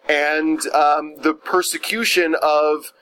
[0.08, 2.94] and um, the persecution of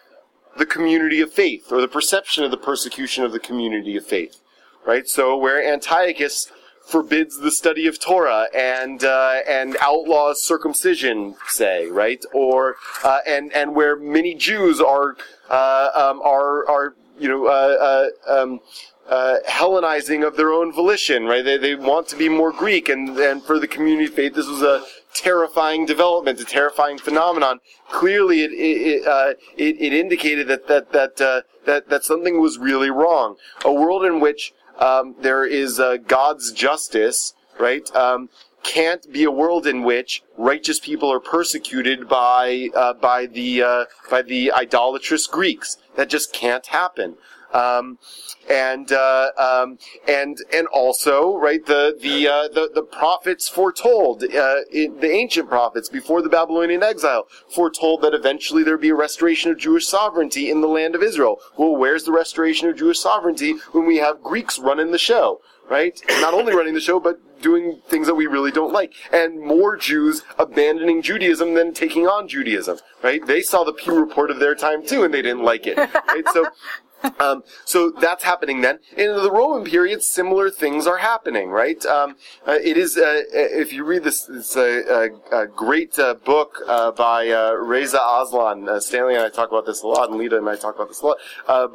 [0.58, 4.42] the community of faith, or the perception of the persecution of the community of faith,
[4.86, 5.08] right?
[5.08, 6.52] So where Antiochus
[6.86, 12.24] forbids the study of Torah and uh, and outlaws circumcision, say, right?
[12.34, 15.16] Or uh, and and where many Jews are
[15.50, 18.60] uh, um, are are you know uh, uh, um,
[19.12, 21.44] uh, Hellenizing of their own volition, right?
[21.44, 24.48] They, they want to be more Greek, and, and for the community of faith, this
[24.48, 27.60] was a terrifying development, a terrifying phenomenon.
[27.90, 32.58] Clearly, it it, uh, it, it indicated that that that, uh, that that something was
[32.58, 33.36] really wrong.
[33.66, 37.94] A world in which um, there is uh, God's justice, right?
[37.94, 38.30] Um,
[38.64, 43.86] can't be a world in which righteous people are persecuted by uh, by the uh,
[44.10, 45.78] by the idolatrous Greeks.
[45.98, 47.18] That just can't happen.
[47.54, 47.98] Um,
[48.50, 54.56] and uh, um, and and also right the the uh, the, the prophets foretold uh,
[54.72, 58.96] in, the ancient prophets before the Babylonian exile foretold that eventually there would be a
[58.96, 61.40] restoration of Jewish sovereignty in the land of Israel.
[61.58, 65.42] Well, where's the restoration of Jewish sovereignty when we have Greeks running the show?
[65.70, 66.02] Right?
[66.20, 68.94] Not only running the show, but doing things that we really don't like.
[69.14, 72.80] And more Jews abandoning Judaism than taking on Judaism.
[73.02, 73.26] Right?
[73.26, 75.78] They saw the Pew report of their time too, and they didn't like it.
[75.78, 76.28] Right?
[76.34, 76.50] So
[77.20, 78.80] um, so that's happening then.
[78.96, 81.84] In the Roman period, similar things are happening, right?
[81.86, 82.16] Um,
[82.48, 86.60] uh, it is, uh, if you read this, it's a, a, a great uh, book
[86.68, 88.68] uh, by uh, Reza Aslan.
[88.68, 90.88] Uh, Stanley and I talk about this a lot, and Lita and I talk about
[90.88, 91.18] this a lot.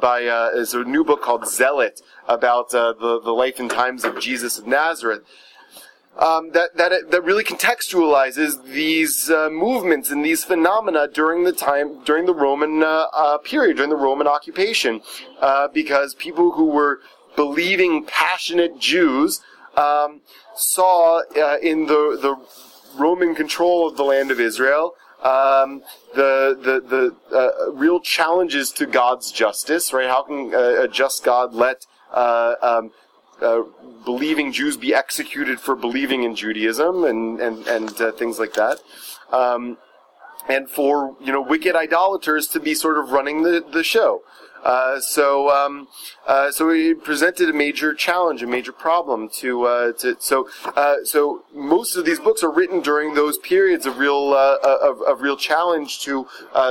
[0.01, 4.19] By uh, is a new book called Zealot about the the life and times of
[4.19, 5.23] Jesus of Nazareth
[6.19, 12.03] um, that that that really contextualizes these uh, movements and these phenomena during the time
[12.03, 15.01] during the Roman uh, uh, period, during the Roman occupation,
[15.41, 16.99] uh, because people who were
[17.35, 19.41] believing passionate Jews
[19.75, 20.21] um,
[20.55, 22.35] saw uh, in the the
[22.99, 24.95] Roman control of the land of Israel.
[25.21, 25.83] Um,
[26.15, 30.07] the the the uh, real challenges to God's justice, right?
[30.07, 32.91] How can a just God let um,
[33.41, 33.63] uh,
[34.05, 38.79] believing Jews be executed for believing in Judaism and and and uh, things like that,
[39.31, 39.77] um,
[40.47, 44.21] and for you know wicked idolaters to be sort of running the the show.
[44.63, 45.87] Uh, so um,
[46.25, 50.95] uh, so he presented a major challenge, a major problem to uh, to so uh,
[51.03, 55.37] so most of these books are written during those periods of real of, of real
[55.37, 56.27] challenge to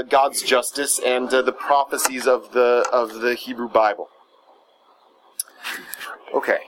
[0.08, 4.08] God's justice and the prophecies of the of the Hebrew Bible.
[6.34, 6.58] Okay.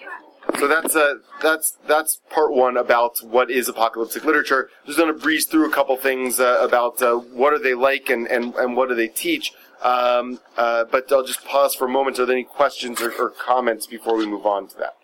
[0.59, 4.71] So that's uh, that's that's part one about what is apocalyptic literature.
[4.87, 8.09] Just going to breeze through a couple things uh, about uh, what are they like
[8.09, 9.53] and, and, and what do they teach.
[9.83, 12.19] Um, uh, but I'll just pause for a moment.
[12.19, 14.97] Are there any questions or, or, comments before we move on to that?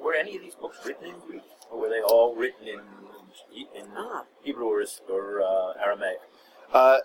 [0.00, 2.80] Were any of these books written in Greek, or were they all written in
[3.74, 4.24] in Ah.
[4.42, 6.18] Hebrew or, or uh, Aramaic?
[6.72, 6.98] Uh,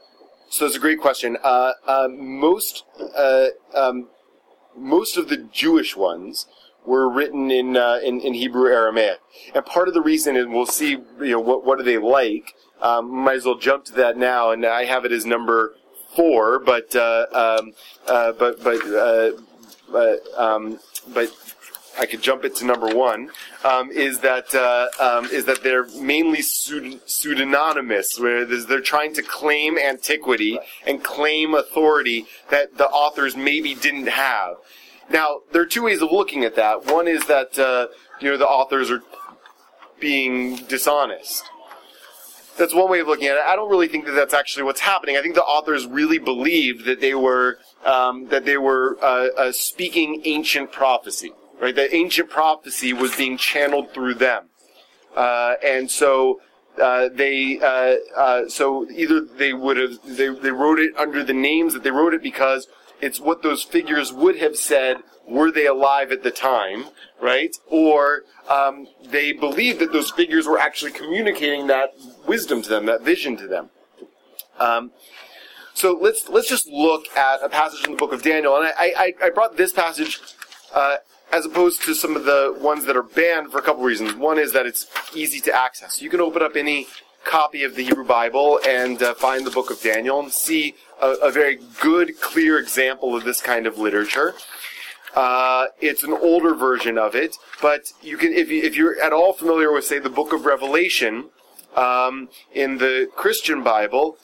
[0.49, 1.37] so it's a great question.
[1.43, 2.85] Uh, um, most
[3.17, 4.07] uh, um,
[4.77, 6.47] most of the Jewish ones
[6.85, 9.19] were written in, uh, in, in Hebrew Aramaic,
[9.53, 12.55] and part of the reason, and we'll see, you know, what what are they like?
[12.81, 15.75] Um, might as well jump to that now, and I have it as number
[16.15, 17.73] four, but uh, um,
[18.07, 19.31] uh, but but uh,
[19.91, 20.79] but um,
[21.13, 21.29] but
[21.99, 23.29] I could jump it to number one.
[23.63, 29.21] Um, is that uh, um, is that they're mainly pseud- pseudonymous, where they're trying to
[29.21, 34.55] claim antiquity and claim authority that the authors maybe didn't have.
[35.09, 36.85] Now, there are two ways of looking at that.
[36.85, 37.87] One is that uh,
[38.19, 39.01] you know the authors are
[39.99, 41.43] being dishonest.
[42.57, 43.43] That's one way of looking at it.
[43.45, 45.15] I don't really think that that's actually what's happening.
[45.15, 49.51] I think the authors really believed that they were um, that they were uh, uh,
[49.51, 51.75] speaking ancient prophecy, right?
[51.75, 54.49] That ancient prophecy was being channeled through them,
[55.15, 56.41] uh, and so
[56.81, 61.33] uh, they uh, uh, so either they would have they, they wrote it under the
[61.33, 62.67] names that they wrote it because
[63.01, 66.85] it's what those figures would have said were they alive at the time,
[67.21, 67.55] right?
[67.67, 71.93] Or um, they believed that those figures were actually communicating that
[72.25, 73.69] wisdom to them, that vision to them.
[74.57, 74.91] Um,
[75.73, 79.13] so let's let's just look at a passage in the book of Daniel, and I
[79.21, 80.19] I, I brought this passage
[80.73, 80.97] uh,
[81.31, 84.15] as opposed to some of the ones that are banned for a couple reasons.
[84.15, 86.01] One is that it's easy to access.
[86.01, 86.87] You can open up any
[87.25, 91.11] copy of the Hebrew Bible and uh, find the book of Daniel and see a,
[91.23, 94.33] a very good, clear example of this kind of literature.
[95.15, 99.11] Uh, it's an older version of it, but you can, if, you, if you're at
[99.11, 101.29] all familiar with, say, the Book of Revelation
[101.75, 104.17] um, in the Christian Bible,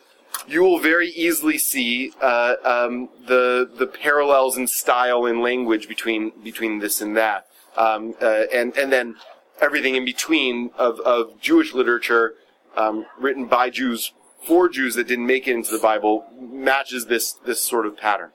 [0.47, 6.31] you will very easily see uh, um, the the parallels in style and language between
[6.43, 9.15] between this and that, um, uh, and and then
[9.61, 12.35] everything in between of, of Jewish literature
[12.75, 14.13] um, written by Jews
[14.45, 18.31] for Jews that didn't make it into the Bible matches this this sort of pattern.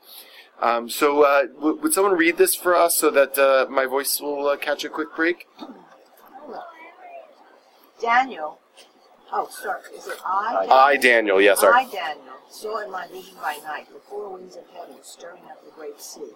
[0.61, 4.21] Um, so, uh, w- would someone read this for us so that uh, my voice
[4.21, 5.47] will uh, catch a quick break?
[8.01, 8.59] Daniel,
[9.33, 10.67] oh, sorry, is it I?
[10.71, 11.73] I, Daniel, yes, sir.
[11.73, 15.65] I, Daniel, saw in my vision by night the four winds of heaven stirring up
[15.65, 16.33] the great sea,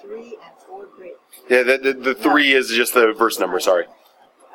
[0.00, 1.14] three and four great
[1.48, 3.60] Yeah, the, the, the three is just the verse number.
[3.60, 3.86] Sorry.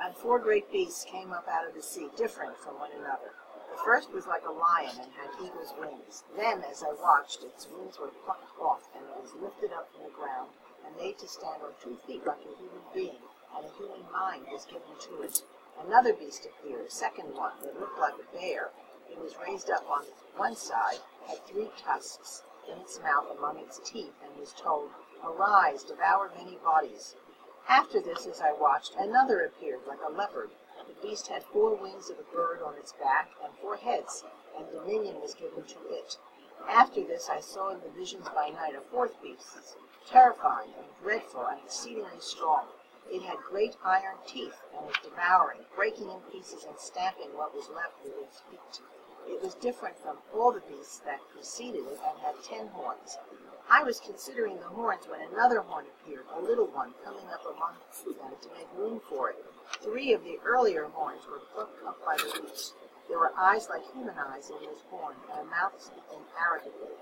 [0.04, 3.32] and four great beasts came up out of the sea, different from one another.
[3.72, 6.24] The first was like a lion and had eagle's wings.
[6.36, 10.04] Then, as I watched, its wings were plucked off, and it was lifted up from
[10.06, 10.50] the ground
[10.86, 13.22] and made to stand on two feet like a human being,
[13.56, 15.42] and a human mind was given to it.
[15.86, 18.72] Another beast appeared, a second one that looked like a bear.
[19.10, 20.06] It was raised up on
[20.36, 24.90] one side, had three tusks in its mouth among its teeth, and was told,
[25.24, 27.16] Arise, devour many bodies.
[27.68, 30.52] After this, as I watched, another appeared like a leopard.
[30.88, 34.24] The beast had four wings of a bird on its back and four heads,
[34.58, 36.18] and dominion was given to it.
[36.68, 41.46] After this, I saw in the visions by night a fourth beast, terrifying and dreadful
[41.46, 42.68] and exceedingly strong.
[43.10, 47.70] It had great iron teeth and was devouring, breaking in pieces and stamping what was
[47.70, 48.82] left with its feet.
[49.28, 53.18] It was different from all the beasts that preceded it and had ten horns.
[53.70, 57.76] I was considering the horns when another horn appeared, a little one, coming up among
[58.06, 59.44] them to make room for it.
[59.82, 62.74] Three of the earlier horns were plucked up by the roots.
[63.10, 66.96] There were eyes like human eyes in his horn, and a mouth speaking arrogantly.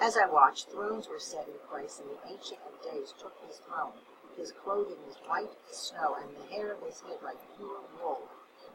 [0.00, 3.58] As I watched, thrones were set in place, and the Ancient of Days took his
[3.58, 3.94] throne.
[4.36, 8.28] His clothing was white as snow, and the hair of his head like pure wool.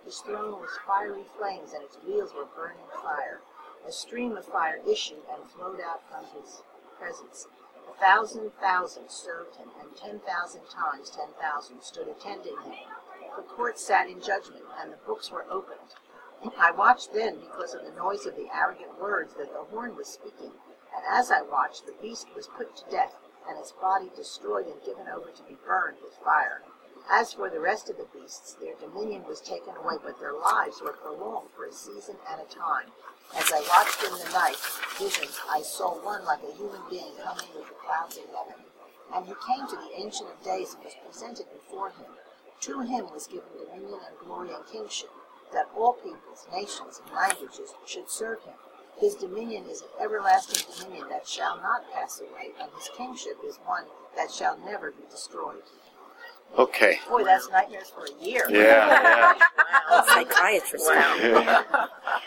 [0.03, 3.41] His throne was fiery flames, and its wheels were burning fire.
[3.85, 6.63] A stream of fire issued and flowed out from his
[6.97, 7.47] presence.
[7.87, 12.75] A thousand thousand served him, and ten thousand times ten thousand stood attending him.
[13.35, 15.95] The court sat in judgment, and the books were opened.
[16.57, 20.07] I watched then because of the noise of the arrogant words that the horn was
[20.07, 20.53] speaking,
[20.95, 23.15] and as I watched, the beast was put to death,
[23.47, 26.61] and its body destroyed and given over to be burned with fire.
[27.09, 30.81] As for the rest of the beasts, their dominion was taken away, but their lives
[30.81, 32.91] were prolonged for a season and a time.
[33.35, 34.57] As I watched in the night
[34.99, 38.63] visions, I saw one like a human being coming with the clouds of heaven.
[39.13, 42.11] And he came to the Ancient of Days and was presented before him.
[42.61, 45.09] To him was given dominion and glory and kingship,
[45.51, 48.53] that all peoples, nations, and languages should serve him.
[48.99, 53.57] His dominion is an everlasting dominion that shall not pass away, and his kingship is
[53.65, 53.85] one
[54.15, 55.63] that shall never be destroyed.
[56.57, 56.99] Okay.
[57.09, 58.45] Boy, that's nightmares for a year.
[58.49, 59.33] Yeah,
[60.07, 60.85] Psychiatrist.
[60.93, 61.63] yeah.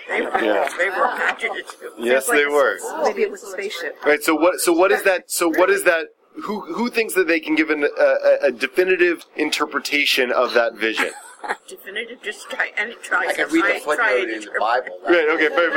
[0.08, 0.68] They were, Yeah.
[0.78, 1.74] they were imaginative.
[1.98, 2.78] yes, they were.
[3.02, 3.96] Maybe it was a spaceship.
[4.04, 4.22] Right.
[4.22, 4.60] So what?
[4.60, 5.30] So what is that?
[5.30, 6.06] So what is that?
[6.44, 10.74] Who who thinks that they can give an, a, a, a definitive interpretation of that
[10.74, 11.10] vision?
[11.68, 14.58] Definitive, just try, and try I can read the try- try footnote in the.
[14.58, 14.98] Bible.
[15.06, 15.28] Right.
[15.30, 15.48] Okay.
[15.48, 15.72] But,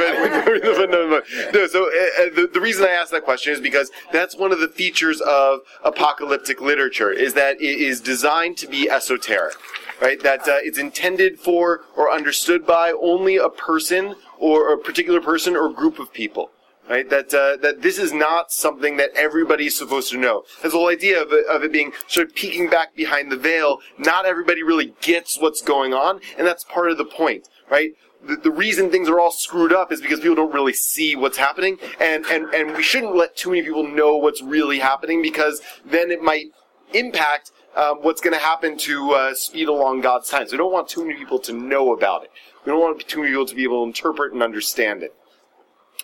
[0.76, 1.22] but, no, no,
[1.54, 1.68] no.
[1.68, 4.60] So uh, uh, the, the reason I asked that question is because that's one of
[4.60, 9.56] the features of apocalyptic literature is that it is designed to be esoteric.
[10.00, 10.22] Right.
[10.22, 15.56] That uh, it's intended for or understood by only a person or a particular person
[15.56, 16.52] or group of people.
[16.90, 20.44] Right, that uh, that this is not something that everybody's supposed to know.
[20.62, 23.36] That's the whole idea of it, of it being sort of peeking back behind the
[23.36, 23.80] veil.
[23.98, 27.92] Not everybody really gets what's going on, and that's part of the point, right?
[28.26, 31.38] The, the reason things are all screwed up is because people don't really see what's
[31.38, 35.62] happening, and, and, and we shouldn't let too many people know what's really happening because
[35.86, 36.48] then it might
[36.94, 40.48] impact um, what's going to happen to uh, speed along God's time.
[40.48, 42.32] So we don't want too many people to know about it.
[42.66, 45.14] We don't want too many people to be able to interpret and understand it.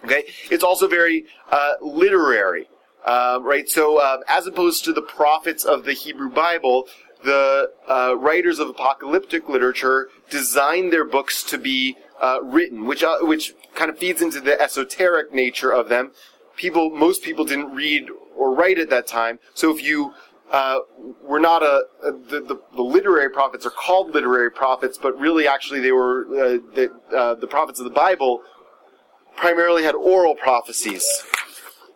[0.03, 2.67] Okay, it's also very uh, literary,
[3.05, 3.69] um, right?
[3.69, 6.87] So, uh, as opposed to the prophets of the Hebrew Bible,
[7.23, 13.19] the uh, writers of apocalyptic literature designed their books to be uh, written, which uh,
[13.21, 16.11] which kind of feeds into the esoteric nature of them.
[16.57, 20.13] People, most people didn't read or write at that time, so if you
[20.51, 20.79] uh,
[21.23, 25.47] were not a, a the, the, the literary prophets are called literary prophets, but really,
[25.47, 28.43] actually, they were uh, the, uh, the prophets of the Bible
[29.35, 31.05] primarily had oral prophecies.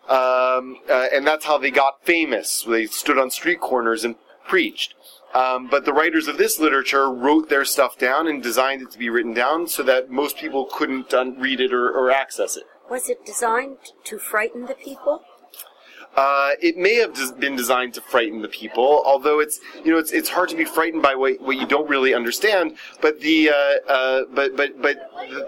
[0.08, 2.64] Um, uh, and that's how they got famous.
[2.64, 4.16] They stood on street corners and
[4.48, 4.94] preached.
[5.34, 8.98] Um, but the writers of this literature wrote their stuff down and designed it to
[8.98, 12.64] be written down so that most people couldn't un- read it or, or access it.
[12.90, 15.22] Was it designed to frighten the people?
[16.18, 20.12] Uh, it may have been designed to frighten the people, although it's you know it's
[20.12, 22.76] it's hard to be frightened by what, what you don't really understand.
[23.02, 24.98] But the uh, uh, but but but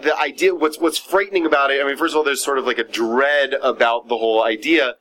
[0.04, 1.82] the idea what's what's frightening about it.
[1.84, 4.94] I mean, first of all, there's sort of like a dread about the whole idea.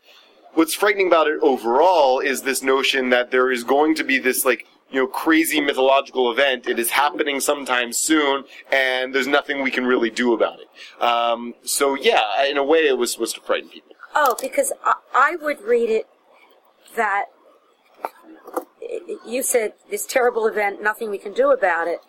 [0.54, 4.46] What's frightening about it overall is this notion that there is going to be this
[4.46, 6.66] like you know crazy mythological event.
[6.66, 11.02] It is happening sometime soon, and there's nothing we can really do about it.
[11.02, 13.96] Um, so yeah, in a way, it was supposed to frighten people.
[14.20, 16.08] Oh, because I, I would read it
[16.96, 17.26] that
[19.24, 22.00] you said this terrible event, nothing we can do about it.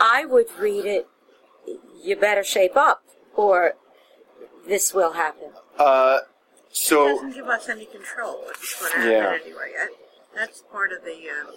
[0.00, 1.08] I would read it,
[2.02, 3.02] you better shape up,
[3.36, 3.74] or
[4.66, 5.50] this will happen.
[5.78, 6.20] Uh,
[6.70, 8.44] so doesn't give us any control.
[8.48, 9.38] It's going to happen Yeah.
[9.44, 9.72] anyway.
[9.78, 9.88] I,
[10.34, 11.28] that's part of the.
[11.28, 11.54] Um,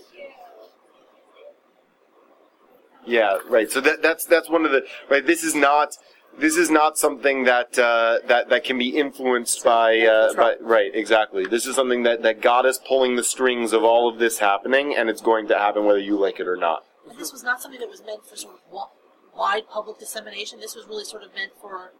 [3.05, 3.71] Yeah, right.
[3.71, 5.25] So that that's that's one of the right.
[5.25, 5.95] This is not
[6.39, 10.91] this is not something that uh, that that can be influenced by uh, by right
[10.93, 11.45] exactly.
[11.45, 14.95] This is something that that God is pulling the strings of all of this happening,
[14.95, 16.83] and it's going to happen whether you like it or not.
[17.17, 18.79] This was not something that was meant for sort of
[19.35, 20.59] wide public dissemination.
[20.59, 21.91] This was really sort of meant for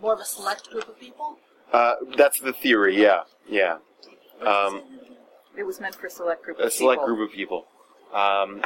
[0.00, 1.38] more of a select group of people.
[1.72, 3.00] Uh, that's the theory.
[3.00, 3.78] Yeah, yeah.
[4.40, 4.82] Um,
[5.56, 7.16] It was meant for a select group a select people.
[7.16, 7.66] group of people.
[8.12, 8.62] Um,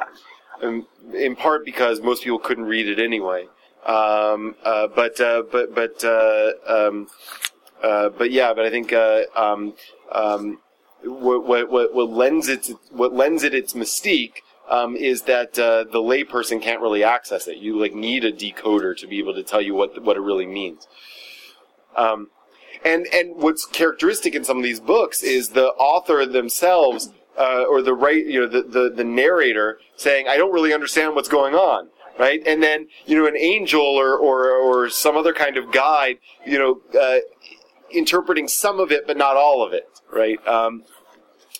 [1.14, 3.46] in part because most people couldn't read it anyway.
[3.86, 7.08] Um, uh, but uh, but but uh, um,
[7.82, 9.74] uh, but yeah, but I think um,
[10.12, 10.58] um,
[11.02, 14.38] what, what what what lends it what lends it its mystique.
[14.68, 17.56] Um, is that uh, the layperson can't really access it?
[17.56, 20.46] You like need a decoder to be able to tell you what what it really
[20.46, 20.86] means.
[21.96, 22.28] Um,
[22.84, 27.82] and and what's characteristic in some of these books is the author themselves uh, or
[27.82, 31.54] the right you know the, the the narrator saying I don't really understand what's going
[31.54, 35.72] on right and then you know an angel or or, or some other kind of
[35.72, 37.18] guide you know uh,
[37.90, 40.84] interpreting some of it but not all of it right um,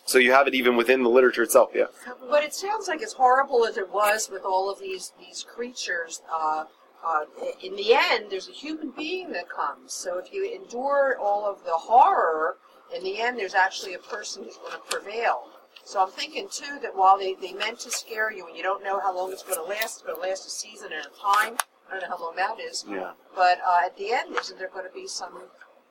[0.05, 1.87] so you have it even within the literature itself yeah
[2.29, 6.23] But it sounds like as horrible as it was with all of these these creatures.
[6.33, 6.65] Uh,
[7.05, 7.25] uh,
[7.63, 9.93] in the end, there's a human being that comes.
[9.93, 12.57] So if you endure all of the horror,
[12.95, 15.45] in the end, there's actually a person who's going to prevail.
[15.91, 18.85] So I'm thinking too that while they, they meant to scare you, and you don't
[18.85, 21.09] know how long it's going to last, it's going to last a season at a
[21.09, 21.59] time.
[21.89, 22.85] I don't know how long that is.
[22.89, 25.33] yeah But uh, at the end, isn't there going to be some?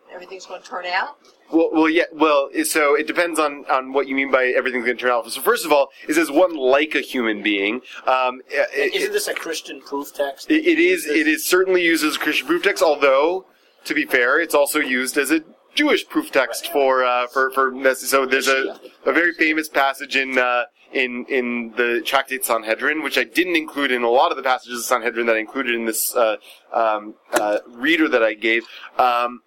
[0.10, 1.18] Everything's going to turn out.
[1.52, 2.06] Well, well, yeah.
[2.14, 5.30] Well, so it depends on, on what you mean by everything's going to turn out.
[5.30, 7.82] So first of all, it says one like a human being.
[8.08, 10.50] Um, it, Isn't this a Christian proof text?
[10.50, 11.08] it, it is.
[11.08, 12.82] It is certainly used as a Christian proof text.
[12.82, 13.48] Although,
[13.84, 15.44] to be fair, it's also used as a
[15.76, 17.96] Jewish proof text for uh, for for.
[17.96, 20.38] So there's a, a very famous passage in.
[20.38, 24.44] Uh, in in the Tractate Sanhedrin, which I didn't include in a lot of the
[24.44, 26.38] passages of Sanhedrin that I included in this uh,
[26.74, 28.64] um, uh, reader that I gave,
[28.98, 29.42] um,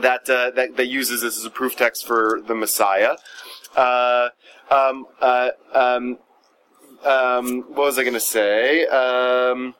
[0.00, 3.16] that, uh, that that uses this as a proof text for the Messiah.
[3.76, 4.30] Uh,
[4.70, 6.18] um, uh, um,
[7.04, 8.86] um, what was I going to say?
[8.86, 9.74] Um,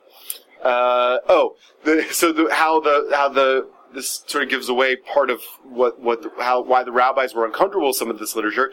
[0.63, 5.29] uh, oh, the, so the, how the how the this sort of gives away part
[5.29, 8.71] of what what the, how why the rabbis were uncomfortable with some of this literature.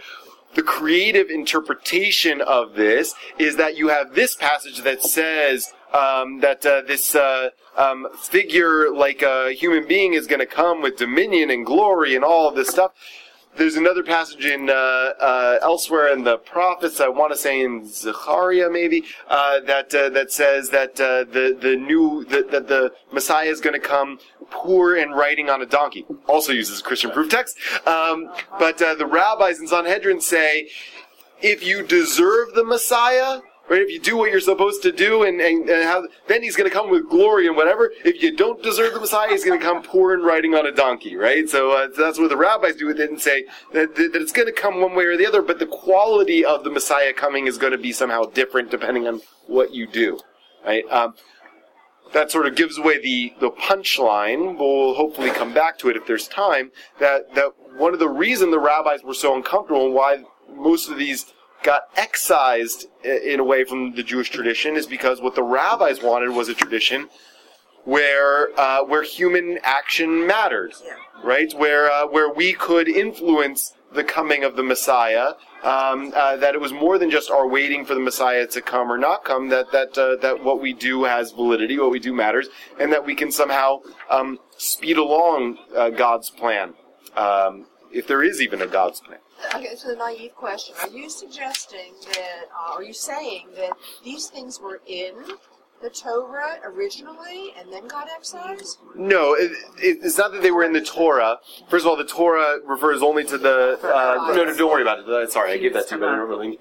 [0.55, 6.65] The creative interpretation of this is that you have this passage that says um, that
[6.67, 11.51] uh, this uh, um, figure, like a human being, is going to come with dominion
[11.51, 12.93] and glory and all of this stuff.
[13.55, 17.01] There's another passage in uh, uh, elsewhere in the prophets.
[17.01, 21.57] I want to say in Zechariah, maybe uh, that uh, that says that uh, the
[21.61, 24.19] the new that, that the Messiah is going to come
[24.51, 26.07] poor and riding on a donkey.
[26.27, 27.59] Also uses Christian proof text.
[27.87, 30.71] Um, but uh, the rabbis in Sanhedrin say
[31.43, 33.81] if you deserve the Messiah, right?
[33.81, 36.69] If you do what you're supposed to do, and, and, and how, then he's going
[36.69, 37.93] to come with glory and whatever.
[38.05, 40.73] If you don't deserve the Messiah, he's going to come poor and riding on a
[40.73, 41.49] donkey, right?
[41.49, 44.47] So, uh, that's what the rabbis do with it and say that, that it's going
[44.47, 47.59] to come one way or the other, but the quality of the Messiah coming is
[47.59, 50.21] going to be somehow different depending on what you do,
[50.65, 50.85] right?
[50.91, 51.15] Um,
[52.13, 54.59] that sort of gives away the, the punchline.
[54.59, 56.71] We'll hopefully come back to it if there's time.
[57.01, 60.99] That that one of the reason the rabbis were so uncomfortable and why most of
[60.99, 61.33] these
[61.63, 66.31] got excised in a way from the Jewish tradition is because what the rabbis wanted
[66.31, 67.09] was a tradition
[67.85, 70.73] where uh, where human action mattered,
[71.25, 71.53] right?
[71.55, 75.33] Where uh, where we could influence the coming of the Messiah.
[75.63, 78.91] Um, uh, that it was more than just our waiting for the Messiah to come
[78.91, 79.49] or not come.
[79.49, 82.49] That that uh, that what we do has validity, what we do matters,
[82.81, 86.75] and that we can somehow um, speed along uh, God's plan,
[87.17, 89.21] um, if there is even a God's plan.
[89.55, 92.45] Okay, so the naive question: Are you suggesting that?
[92.57, 93.73] Uh, are you saying that
[94.05, 95.15] these things were in
[95.83, 98.79] the Torah originally and then got excised?
[98.95, 101.39] No, it, it, it's not that they were in the Torah.
[101.69, 103.79] First of all, the Torah refers only to the.
[103.83, 105.09] Uh, no, no, don't worry about it.
[105.09, 106.59] Uh, Sorry, I gave that to you, but I don't really.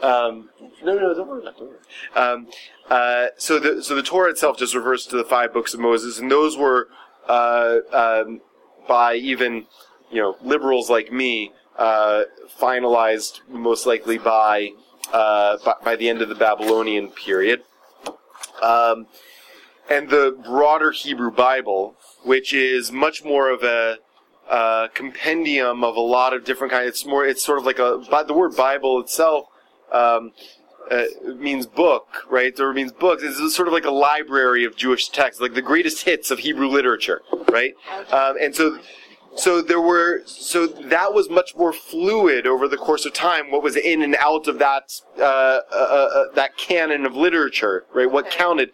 [0.00, 0.50] Um,
[0.82, 2.16] no, no, don't worry about it.
[2.16, 2.48] Um,
[2.88, 6.18] uh, so the so the Torah itself just refers to the five books of Moses,
[6.18, 6.88] and those were
[7.28, 8.40] uh, um,
[8.88, 9.66] by even
[10.10, 12.22] you know liberals like me uh,
[12.60, 14.72] finalized most likely by,
[15.12, 17.62] uh, by by the end of the Babylonian period.
[18.62, 19.06] Um,
[19.90, 23.98] and the broader Hebrew Bible, which is much more of a
[24.48, 26.88] uh, compendium of a lot of different kinds.
[26.88, 27.24] It's more.
[27.24, 28.04] It's sort of like a.
[28.10, 29.46] But the word Bible itself
[29.92, 30.32] um,
[30.90, 31.04] uh,
[31.36, 32.58] means book, right?
[32.60, 33.22] Or means books.
[33.24, 36.68] It's sort of like a library of Jewish texts, like the greatest hits of Hebrew
[36.68, 37.74] literature, right?
[38.10, 38.78] Um, and so
[39.34, 43.50] so there were so that was much more fluid over the course of time.
[43.50, 48.10] What was in and out of that uh, uh, uh, that canon of literature, right?
[48.10, 48.72] What counted.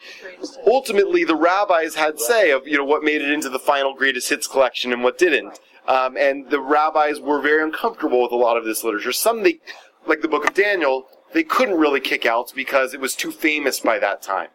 [0.67, 4.29] Ultimately, the rabbis had say of you know what made it into the final greatest
[4.29, 5.61] hits collection and what didn't.
[5.87, 9.13] Um, and the rabbis were very uncomfortable with a lot of this literature.
[9.13, 9.61] Some they,
[10.07, 13.81] like the Book of Daniel, they couldn't really kick out because it was too famous
[13.81, 14.49] by that time.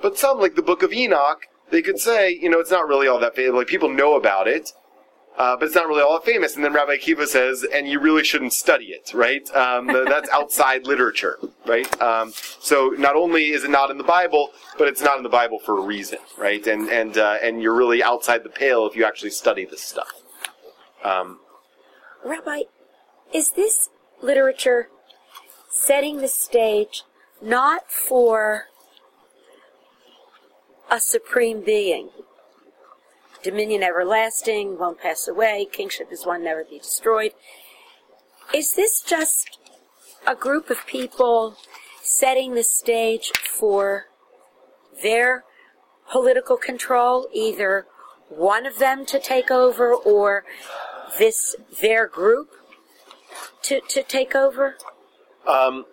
[0.00, 3.06] But some, like the Book of Enoch, they could say, you know, it's not really
[3.06, 3.54] all that famous.
[3.54, 4.72] Like people know about it,
[5.40, 6.54] uh, but it's not really all that famous.
[6.54, 9.50] And then Rabbi Akiva says, and you really shouldn't study it, right?
[9.56, 12.02] Um, that's outside literature, right?
[12.02, 15.30] Um, so not only is it not in the Bible, but it's not in the
[15.30, 16.66] Bible for a reason, right?
[16.66, 20.10] And and uh, and you're really outside the pale if you actually study this stuff.
[21.02, 21.40] Um,
[22.22, 22.64] Rabbi,
[23.32, 23.88] is this
[24.20, 24.88] literature
[25.70, 27.04] setting the stage
[27.40, 28.66] not for
[30.90, 32.10] a supreme being?
[33.42, 37.32] Dominion everlasting, won't pass away, kingship is one, never be destroyed.
[38.52, 39.58] Is this just
[40.26, 41.56] a group of people
[42.02, 44.06] setting the stage for
[45.02, 45.44] their
[46.10, 47.86] political control, either
[48.28, 50.44] one of them to take over or
[51.18, 52.50] this their group
[53.62, 54.76] to to take over?
[55.46, 55.84] um,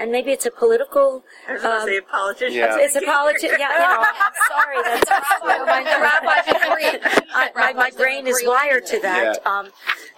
[0.00, 1.22] And maybe it's a political.
[1.46, 2.54] I was um, say a politician.
[2.54, 2.76] Yeah.
[2.78, 3.56] It's a politician.
[3.60, 4.76] Yeah, you know, I'm sorry.
[4.82, 5.10] That's
[5.44, 9.40] my, I, my, my brain is wired to that.
[9.44, 9.50] Yeah.
[9.58, 9.68] Um,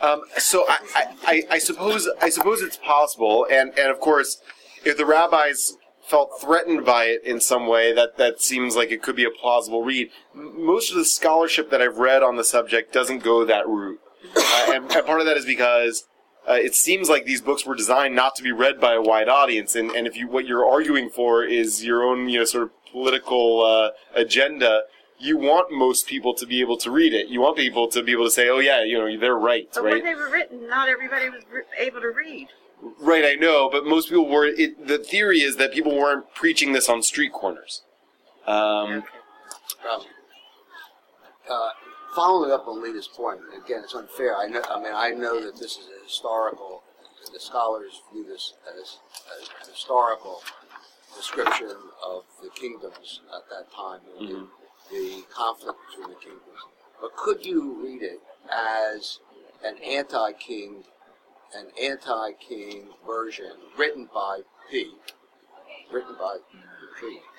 [0.00, 4.40] Um, so I, I, I, I suppose I suppose it's possible, and, and of course,
[4.84, 9.02] if the rabbis felt threatened by it in some way, that, that seems like it
[9.02, 10.10] could be a plausible read.
[10.34, 14.00] Most of the scholarship that I've read on the subject doesn't go that route,
[14.36, 16.04] uh, and, and part of that is because
[16.48, 19.28] uh, it seems like these books were designed not to be read by a wide
[19.28, 22.64] audience, and, and if you what you're arguing for is your own you know sort
[22.64, 24.82] of political uh, agenda.
[25.18, 27.28] You want most people to be able to read it.
[27.28, 29.84] You want people to be able to say, "Oh yeah, you know, they're right." But
[29.84, 29.94] right?
[29.94, 32.48] when they were written, not everybody was re- able to read.
[32.98, 34.46] Right, I know, but most people were.
[34.46, 37.82] It, the theory is that people weren't preaching this on street corners.
[38.48, 39.04] Um,
[39.88, 40.02] Um,
[41.48, 41.68] uh,
[42.14, 44.36] following up on Lita's point, again, it's unfair.
[44.36, 44.62] I know.
[44.70, 46.82] I mean, I know that this is a historical.
[47.32, 48.98] The scholars view this as,
[49.40, 50.42] as a historical
[51.16, 54.44] description of the kingdoms at that time, and mm-hmm.
[54.90, 56.60] the, the conflict between the kingdoms.
[57.00, 58.20] But could you read it
[58.52, 59.20] as
[59.64, 60.84] an anti-king,
[61.56, 64.40] an anti-king version written by
[64.70, 64.92] P,
[65.92, 67.31] written by P, the P, the-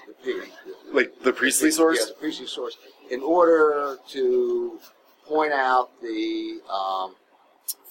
[0.92, 2.00] like the priestly source.
[2.00, 2.78] yeah, the priestly source,
[3.10, 4.80] in order to
[5.28, 7.16] point out the um,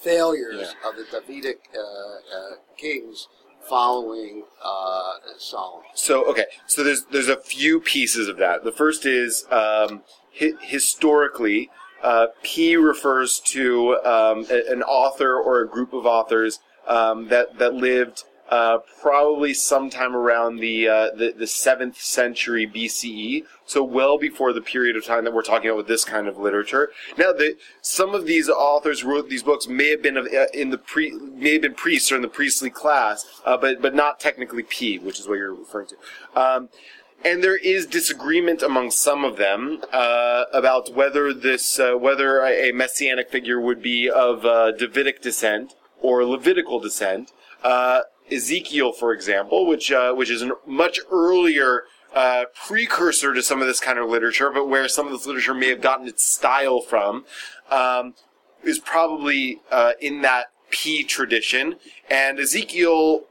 [0.01, 3.29] failures of the Davidic uh, uh, kings
[3.69, 5.87] following uh, Solomon.
[5.95, 8.65] So okay, so there's there's a few pieces of that.
[8.65, 10.03] The first is um,
[10.39, 11.71] hi- historically,
[12.03, 17.59] uh, P refers to um, a- an author or a group of authors um, that
[17.59, 24.19] that lived uh, probably sometime around the, uh, the the seventh century BCE, so well
[24.19, 26.91] before the period of time that we're talking about with this kind of literature.
[27.17, 30.77] Now, the, some of these authors wrote these books may have been uh, in the
[30.77, 34.65] pre, may have been priests or in the priestly class, uh, but but not technically
[34.65, 36.39] P, which is what you're referring to.
[36.39, 36.69] Um,
[37.25, 42.69] and there is disagreement among some of them uh, about whether this uh, whether a,
[42.69, 47.33] a messianic figure would be of uh, Davidic descent or Levitical descent.
[48.33, 53.67] Ezekiel, for example, which uh, which is a much earlier uh, precursor to some of
[53.67, 56.81] this kind of literature, but where some of this literature may have gotten its style
[56.81, 57.25] from,
[57.71, 58.15] um,
[58.63, 61.77] is probably uh, in that P tradition.
[62.11, 63.25] And Ezekiel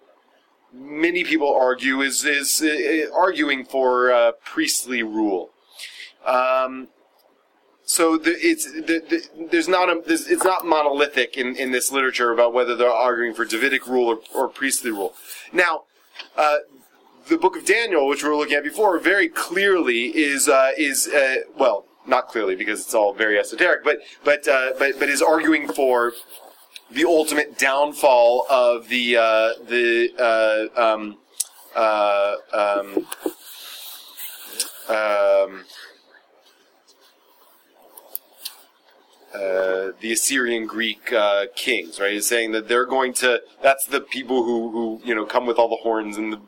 [0.73, 5.51] many people argue is is uh, arguing for uh, priestly rule.
[6.25, 6.89] Um,
[7.91, 12.31] so the, it's the, the, there's not a it's not monolithic in, in this literature
[12.31, 15.13] about whether they're arguing for Davidic rule or, or priestly rule.
[15.51, 15.83] Now,
[16.37, 16.59] uh,
[17.27, 21.05] the book of Daniel, which we were looking at before, very clearly is uh, is
[21.09, 25.21] uh, well not clearly because it's all very esoteric, but but uh, but but is
[25.21, 26.13] arguing for
[26.89, 31.17] the ultimate downfall of the uh, the uh, um,
[31.75, 33.05] uh, um,
[34.87, 35.65] um,
[39.33, 42.13] uh, the Assyrian Greek uh, kings, right?
[42.13, 43.41] Is saying that they're going to.
[43.61, 46.41] That's the people who who you know come with all the horns and the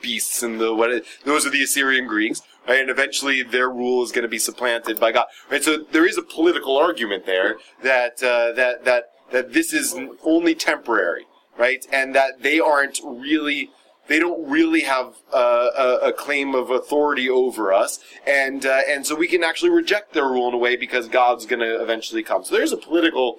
[0.00, 1.04] beasts and the what.
[1.24, 2.80] Those are the Assyrian Greeks, right?
[2.80, 5.62] And eventually their rule is going to be supplanted by God, right?
[5.62, 10.54] So there is a political argument there that uh, that that that this is only
[10.54, 11.26] temporary,
[11.58, 11.86] right?
[11.92, 13.70] And that they aren't really
[14.10, 15.70] they don't really have uh,
[16.02, 20.14] a, a claim of authority over us, and uh, and so we can actually reject
[20.14, 22.42] their rule in a way because God's going to eventually come.
[22.42, 23.38] So there's a political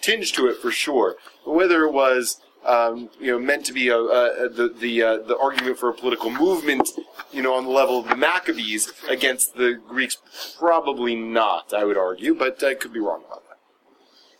[0.00, 1.16] tinge to it for sure.
[1.44, 5.36] Whether it was um, you know meant to be a, a, the the uh, the
[5.36, 6.88] argument for a political movement,
[7.32, 10.16] you know, on the level of the Maccabees against the Greeks,
[10.56, 11.74] probably not.
[11.74, 13.58] I would argue, but I could be wrong about that.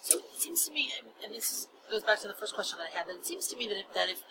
[0.03, 2.79] So it seems to me, and, and this is, goes back to the first question
[2.79, 4.23] that I had, that it seems to me that if, that if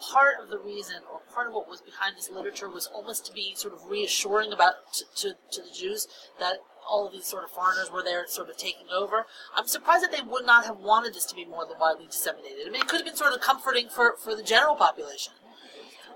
[0.00, 3.32] part of the reason or part of what was behind this literature was almost to
[3.32, 6.06] be sort of reassuring about to, to, to the Jews
[6.40, 6.56] that
[6.90, 9.26] all of these sort of foreigners were there sort of taking over.
[9.54, 12.66] I'm surprised that they would not have wanted this to be more than widely disseminated.
[12.66, 15.32] I mean, it could have been sort of comforting for, for the general population.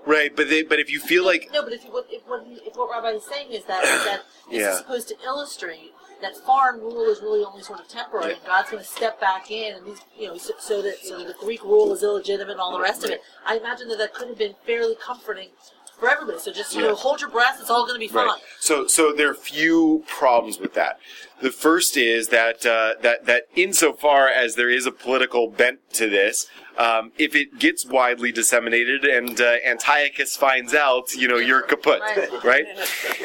[0.05, 2.43] Right, but they, but if you feel like No, but if, you, what- if, what,
[2.47, 4.21] if what Rabbi is saying is that, that
[4.51, 4.71] this Yeah.
[4.71, 8.71] is supposed to illustrate that foreign rule is really only sort of temporary, and God's
[8.71, 11.35] going to step back in, and these, you know, so, so that so that the
[11.39, 13.21] Greek rule is illegitimate and all the rest of it.
[13.45, 15.49] I imagine that that could have been fairly comforting
[15.97, 16.39] for everybody.
[16.39, 18.27] So just you know, hold your breath; it's all going to be fine.
[18.27, 18.41] Right.
[18.59, 20.99] So, so there are few problems with that.
[21.41, 26.09] The first is that uh, that that insofar as there is a political bent to
[26.09, 31.61] this, um, if it gets widely disseminated and uh, Antiochus finds out, you know, you're
[31.61, 32.01] kaput,
[32.43, 32.65] right?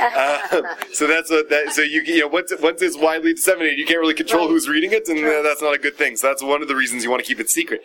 [0.00, 1.72] Uh, so that's what that.
[1.72, 4.92] So you you know once once it's widely disseminated, you can't really control who's reading
[4.92, 6.16] it, and that's not a good thing.
[6.16, 7.82] So that's one of the reasons you want to keep it secret.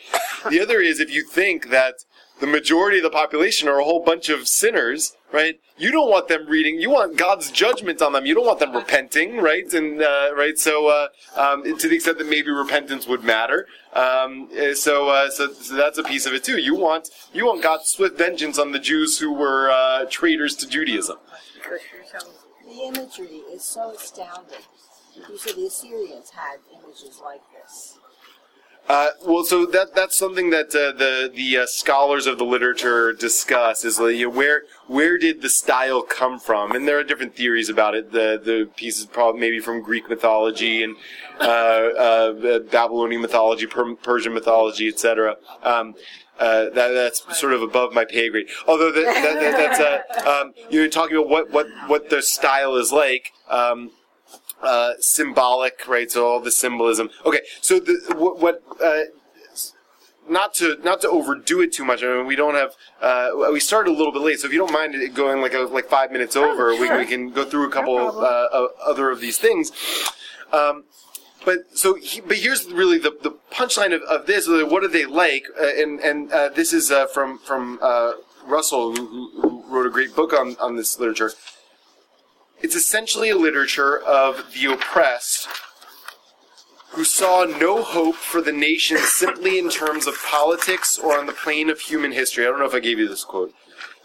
[0.49, 1.95] The other is if you think that
[2.39, 5.59] the majority of the population are a whole bunch of sinners, right?
[5.77, 6.79] You don't want them reading.
[6.79, 8.25] You want God's judgment on them.
[8.25, 9.71] You don't want them repenting, right?
[9.73, 10.57] And uh, right.
[10.57, 13.67] So uh, um, to the extent that maybe repentance would matter.
[13.93, 16.57] Um, uh, so, uh, so so that's a piece of it too.
[16.57, 20.67] You want you want God's swift vengeance on the Jews who were uh, traitors to
[20.67, 21.17] Judaism.
[22.65, 24.59] The imagery is so astounding.
[25.29, 27.96] You said the Assyrians had images like this.
[28.87, 33.11] Uh, well, so that that's something that uh, the the uh, scholars of the literature
[33.11, 36.71] discuss is you know, where where did the style come from?
[36.71, 38.13] And there are different theories about it.
[38.13, 40.95] The the pieces probably maybe from Greek mythology and
[41.39, 45.35] uh, uh, Babylonian mythology, per- Persian mythology, etc.
[45.63, 45.95] Um,
[46.39, 48.47] uh, that, that's sort of above my pay grade.
[48.67, 52.93] Although that, that, that, that's um, you're talking about what what what the style is
[52.93, 53.33] like.
[53.49, 53.91] Um,
[54.61, 56.11] uh, symbolic, right?
[56.11, 57.09] So all the symbolism.
[57.25, 59.03] Okay, so the what, what uh,
[60.29, 62.03] not to not to overdo it too much.
[62.03, 64.59] I mean, we don't have uh, we started a little bit late, so if you
[64.59, 67.67] don't mind it going like a, like five minutes over, we, we can go through
[67.67, 69.71] a couple uh, uh, other of these things.
[70.51, 70.85] Um,
[71.45, 74.47] but so, he, but here's really the, the punchline of, of this.
[74.47, 75.45] What are they like?
[75.59, 78.13] Uh, and and uh, this is uh, from from uh,
[78.45, 81.31] Russell, who, who who wrote a great book on on this literature.
[82.59, 85.47] It's essentially a literature of the oppressed
[86.89, 91.33] who saw no hope for the nation simply in terms of politics or on the
[91.33, 92.45] plane of human history.
[92.45, 93.53] I don't know if I gave you this quote.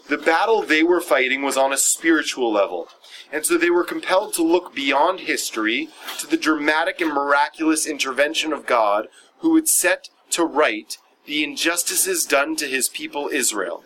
[0.09, 2.89] The battle they were fighting was on a spiritual level,
[3.31, 5.89] and so they were compelled to look beyond history
[6.19, 9.07] to the dramatic and miraculous intervention of God
[9.39, 13.83] who would set to right the injustices done to his people Israel.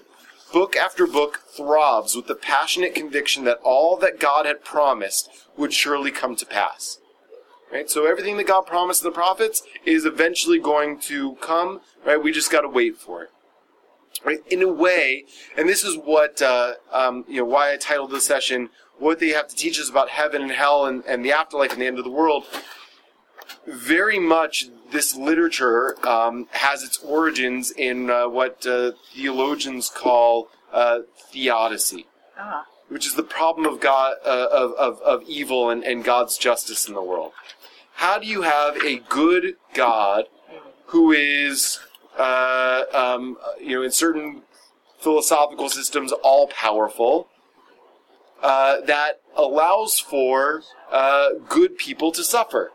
[0.53, 5.73] Book after book throbs with the passionate conviction that all that God had promised would
[5.73, 6.99] surely come to pass.
[7.71, 7.89] Right?
[7.89, 12.21] So everything that God promised the prophets is eventually going to come, right?
[12.21, 13.29] We just got to wait for it.
[14.23, 14.39] Right?
[14.49, 15.25] In a way,
[15.57, 19.29] and this is what, uh, um, you know, why I titled this session, What They
[19.29, 21.97] Have to Teach Us About Heaven and Hell and, and the Afterlife and the End
[21.97, 22.45] of the World.
[23.67, 30.99] Very much this literature um, has its origins in uh, what uh, theologians call uh,
[31.31, 32.05] theodicy
[32.39, 32.65] Ah.
[32.87, 36.87] which is the problem of God uh, of, of, of evil and, and God's justice
[36.87, 37.31] in the world.
[37.95, 40.25] How do you have a good God
[40.87, 41.79] who is,
[42.17, 44.43] uh, um, you know, in certain
[44.99, 47.27] philosophical systems, all powerful,
[48.43, 50.61] uh, that allows for
[50.91, 52.71] uh, good people to suffer,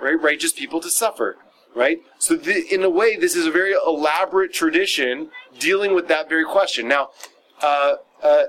[0.00, 0.20] right?
[0.20, 1.36] Righteous people to suffer,
[1.74, 2.00] right?
[2.18, 6.44] So, the, in a way, this is a very elaborate tradition dealing with that very
[6.44, 6.88] question.
[6.88, 7.10] Now,
[7.62, 8.44] uh, uh,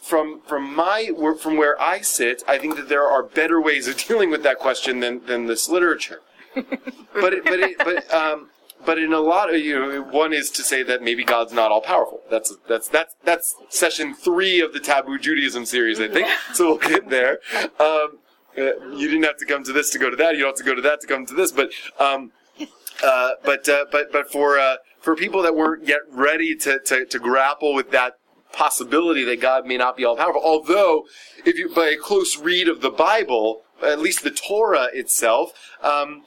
[0.00, 1.10] from from my
[1.40, 4.58] from where I sit, I think that there are better ways of dealing with that
[4.58, 6.20] question than, than this literature.
[6.54, 8.50] but it, but it, but um,
[8.84, 11.70] but in a lot of you know, one is to say that maybe God's not
[11.70, 12.20] all powerful.
[12.30, 16.28] That's that's that's that's session three of the Taboo Judaism series, I think.
[16.54, 17.38] So we'll get there.
[17.78, 18.18] Um,
[18.56, 20.34] you didn't have to come to this to go to that.
[20.34, 21.52] You don't have to go to that to come to this.
[21.52, 22.32] But um,
[23.04, 27.06] uh, but uh, but but for uh, for people that weren't yet ready to, to,
[27.06, 28.18] to grapple with that
[28.52, 31.04] possibility that God may not be all powerful, although
[31.44, 36.24] if you by a close read of the Bible, at least the Torah itself, um,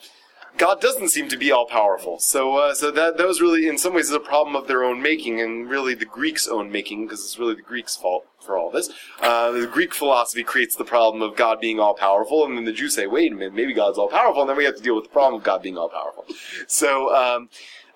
[0.57, 2.19] God doesn't seem to be all powerful.
[2.19, 5.01] So, uh, so that that was really, in some ways, a problem of their own
[5.01, 8.69] making, and really the Greeks' own making, because it's really the Greeks' fault for all
[8.69, 8.89] this.
[9.19, 12.71] Uh, the Greek philosophy creates the problem of God being all powerful, and then the
[12.71, 14.95] Jews say, "Wait a minute, maybe God's all powerful," and then we have to deal
[14.95, 16.25] with the problem of God being all powerful.
[16.67, 17.49] So, um,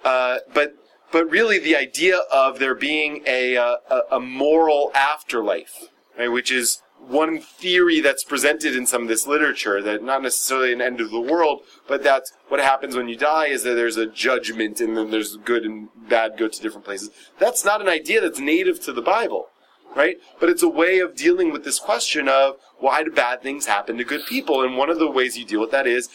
[0.03, 0.75] uh, but
[1.11, 6.51] but really, the idea of there being a uh, a, a moral afterlife, right, which
[6.51, 10.99] is one theory that's presented in some of this literature that not necessarily an end
[10.99, 14.81] of the world, but that what happens when you die is that there's a judgment
[14.81, 17.09] and then there's good and bad go to different places.
[17.39, 19.47] That's not an idea that's native to the Bible,
[19.95, 20.17] right?
[20.39, 23.97] But it's a way of dealing with this question of why do bad things happen
[23.97, 24.61] to good people?
[24.61, 26.09] And one of the ways you deal with that is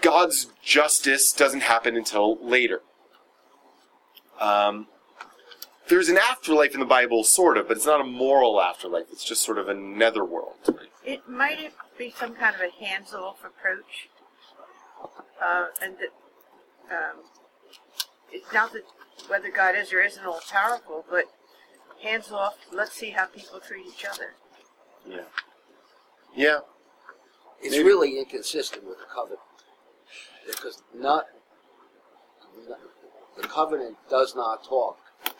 [0.00, 2.80] God's justice doesn't happen until later.
[4.40, 4.86] Um,
[5.90, 9.06] there's an afterlife in the Bible, sort of, but it's not a moral afterlife.
[9.10, 10.54] It's just sort of a netherworld.
[11.04, 14.08] It might be some kind of a hands-off approach,
[15.42, 17.16] uh, and that um,
[18.30, 18.84] it's not that
[19.28, 21.24] whether God is or isn't all powerful, but
[22.02, 22.54] hands off.
[22.72, 24.34] Let's see how people treat each other.
[25.06, 25.20] Yeah.
[26.34, 26.58] Yeah.
[27.60, 27.84] It's Maybe.
[27.84, 29.40] really inconsistent with the covenant
[30.46, 31.26] because not
[33.36, 34.98] the covenant does not talk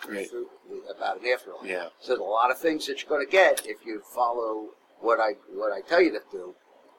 [0.09, 0.29] Right.
[0.29, 0.49] through-
[0.95, 1.65] about an afterlife.
[1.65, 1.89] Yeah.
[2.01, 4.71] So there's a lot of things that you're going to get if you follow
[5.01, 6.55] what I what I tell you to do,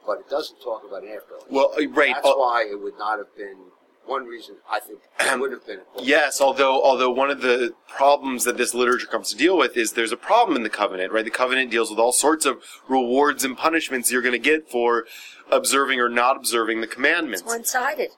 [0.06, 1.50] but it doesn't talk about an afterlife.
[1.50, 2.14] Well, uh, right.
[2.16, 3.58] That's uh, why it would not have been
[4.06, 5.80] one reason I think it would have been.
[5.80, 6.08] important.
[6.08, 9.94] Yes, although although one of the problems that this literature comes to deal with is
[9.94, 11.24] there's a problem in the covenant, right?
[11.24, 15.06] The covenant deals with all sorts of rewards and punishments you're going to get for
[15.52, 17.42] observing or not observing the commandments.
[17.42, 18.10] It's one-sided.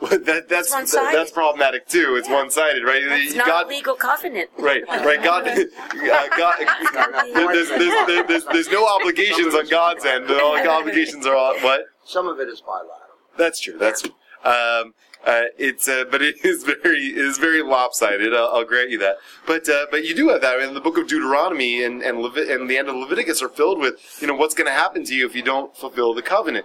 [0.00, 1.16] That, that's It's one-sided.
[1.16, 2.16] that's problematic too.
[2.16, 2.34] It's Yeah.
[2.36, 3.02] one-sided, right?
[3.08, 4.50] That's You not got- a legal covenant.
[4.58, 5.22] Right, right.
[5.22, 6.56] God, uh, God
[7.34, 10.30] there's, there's, there's, there's, there's no obligations on God's end.
[10.30, 11.82] All the obligations are all, what?
[12.04, 12.96] Some of it is bilateral.
[13.36, 13.76] That's true.
[13.78, 14.12] That's true.
[14.44, 14.94] Um,
[15.26, 18.34] uh, it's uh, but it is very it is very lopsided.
[18.34, 19.16] I'll, I'll grant you that.
[19.46, 22.50] But uh, but you do have that in the book of Deuteronomy and and, Levit-
[22.50, 25.14] and the end of Leviticus are filled with you know what's going to happen to
[25.14, 26.64] you if you don't fulfill the covenant.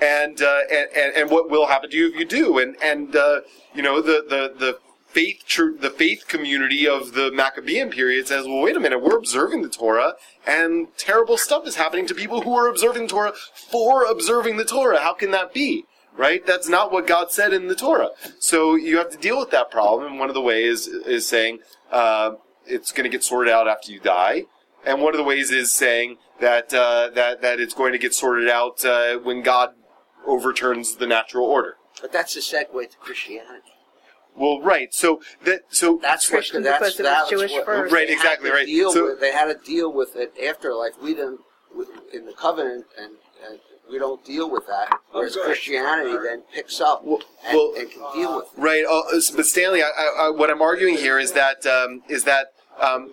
[0.00, 2.58] And, uh, and and what will happen to you if you do?
[2.58, 3.42] And and uh,
[3.74, 4.78] you know the the the
[5.14, 9.16] faith tr- the faith community of the Maccabean period says, well, wait a minute, we're
[9.16, 10.14] observing the Torah,
[10.46, 13.32] and terrible stuff is happening to people who are observing the Torah
[13.70, 15.00] for observing the Torah.
[15.00, 15.84] How can that be?
[16.16, 16.44] Right?
[16.44, 18.10] That's not what God said in the Torah.
[18.38, 21.60] So you have to deal with that problem, and one of the ways is saying
[21.90, 22.32] uh,
[22.66, 24.44] it's going to get sorted out after you die,
[24.84, 28.14] and one of the ways is saying that uh, that that it's going to get
[28.14, 29.74] sorted out uh, when God
[30.26, 31.76] overturns the natural order.
[32.00, 33.70] But that's a segue to Christianity.
[34.36, 34.92] Well, right.
[34.92, 37.92] So that so That's what Christian that's, because it was that's Jewish what, first.
[37.94, 38.66] Right, they exactly, to right.
[38.66, 40.94] Deal So- with, they had to deal with it afterlife.
[41.00, 41.40] We didn't
[41.74, 43.12] with- in the covenant, and,
[43.48, 44.98] and we don't deal with that.
[45.12, 48.60] Whereas Christianity then picks up Well- and, well- and can deal with it.
[48.60, 49.02] Right, uh,
[49.36, 52.48] but Stanley, I, I, I, what I'm arguing here is that um, is that
[52.80, 53.10] um,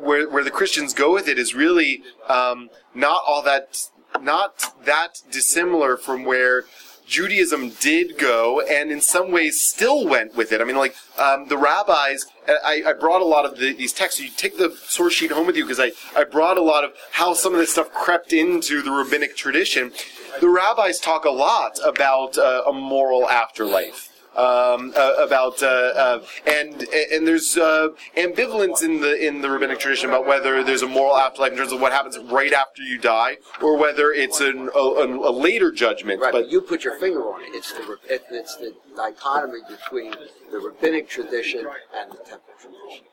[0.00, 3.76] where where the Christians go with it is really um, not all that
[4.22, 6.64] not that dissimilar from where
[7.06, 10.60] Judaism did go, and in some ways still went with it.
[10.60, 12.26] I mean, like um, the rabbis.
[12.48, 14.20] I, I brought a lot of the, these texts.
[14.20, 16.92] You take the source sheet home with you because I, I brought a lot of
[17.12, 19.92] how some of this stuff crept into the rabbinic tradition.
[20.40, 26.22] The rabbis talk a lot about uh, a moral afterlife um, uh, about uh, uh,
[26.46, 30.86] and and there's uh, ambivalence in the in the rabbinic tradition about whether there's a
[30.86, 34.70] moral afterlife in terms of what happens right after you die, or whether it's an,
[34.74, 36.20] a, a, a later judgment.
[36.20, 37.48] Right, but but you put your finger on it.
[37.54, 40.12] It's the it's the dichotomy between
[40.50, 43.04] the rabbinic tradition and the temple tradition.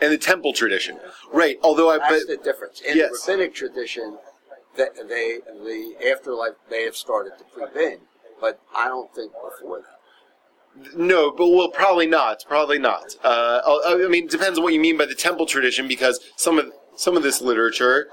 [0.00, 0.98] and the temple tradition,
[1.32, 1.58] right?
[1.62, 2.80] Although I That's but the difference.
[2.80, 3.10] In Yes.
[3.24, 4.18] the rabbinic tradition,
[4.76, 8.00] that they the afterlife may have started to creep in,
[8.40, 9.97] but I don't think before that.
[10.96, 12.44] No, but well, probably not.
[12.48, 13.16] Probably not.
[13.22, 16.20] Uh, I I mean, it depends on what you mean by the temple tradition, because
[16.36, 18.08] some of some of this literature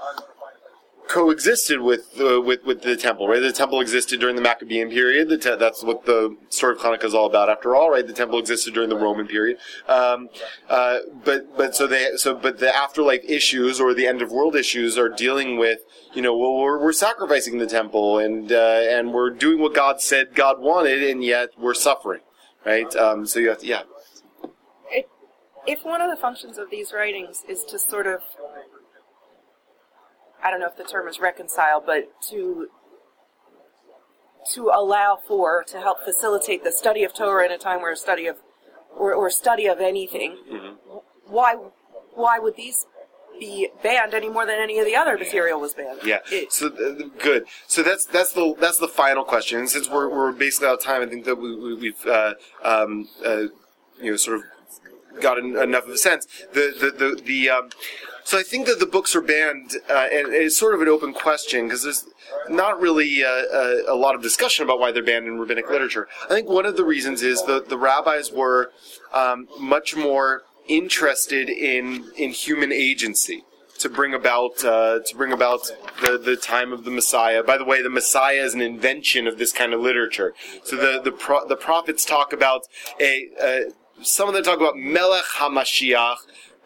[1.08, 3.28] coexisted with the with, with the temple.
[3.28, 5.28] Right, the temple existed during the Maccabean period.
[5.28, 7.48] The te- that's what the story of Hanukkah is all about.
[7.48, 9.58] After all, right, the temple existed during the Roman period.
[9.88, 10.28] Um,
[10.68, 14.56] uh, but but so they so but the afterlife issues or the end of world
[14.56, 15.80] issues are dealing with
[16.14, 20.00] you know well we're, we're sacrificing the temple and uh, and we're doing what God
[20.00, 22.20] said God wanted, and yet we're suffering
[22.66, 22.94] right?
[22.96, 23.82] Um, so you have to, yeah.
[25.66, 28.20] if one of the functions of these writings is to sort of
[30.42, 32.68] I don't know if the term is reconcile, but to
[34.52, 37.96] to allow for to help facilitate the study of Torah in a time where a
[37.96, 38.36] study of
[38.96, 40.36] or, or study of anything.
[41.26, 41.56] Why
[42.14, 42.86] why would these
[43.38, 46.00] be banned any more than any of the other material was banned.
[46.04, 46.18] Yeah.
[46.48, 47.46] So uh, good.
[47.66, 49.58] So that's that's the that's the final question.
[49.60, 52.34] And since we're, we're basically out of time, I think that we, we, we've uh,
[52.62, 53.46] um, uh,
[54.00, 54.44] you know sort of
[55.20, 56.26] gotten enough of a sense.
[56.52, 57.70] The the the, the um,
[58.24, 61.14] so I think that the books are banned, uh, and it's sort of an open
[61.14, 62.06] question because there's
[62.48, 66.08] not really uh, a, a lot of discussion about why they're banned in rabbinic literature.
[66.24, 68.72] I think one of the reasons is that the rabbis were
[69.12, 73.44] um, much more interested in in human agency
[73.78, 75.70] to bring about uh, to bring about
[76.02, 77.42] the, the time of the Messiah.
[77.42, 80.34] By the way, the Messiah is an invention of this kind of literature.
[80.64, 82.62] So the the, pro- the prophets talk about
[83.00, 83.60] a uh,
[84.02, 86.16] some of them talk about Melech Hamashiach.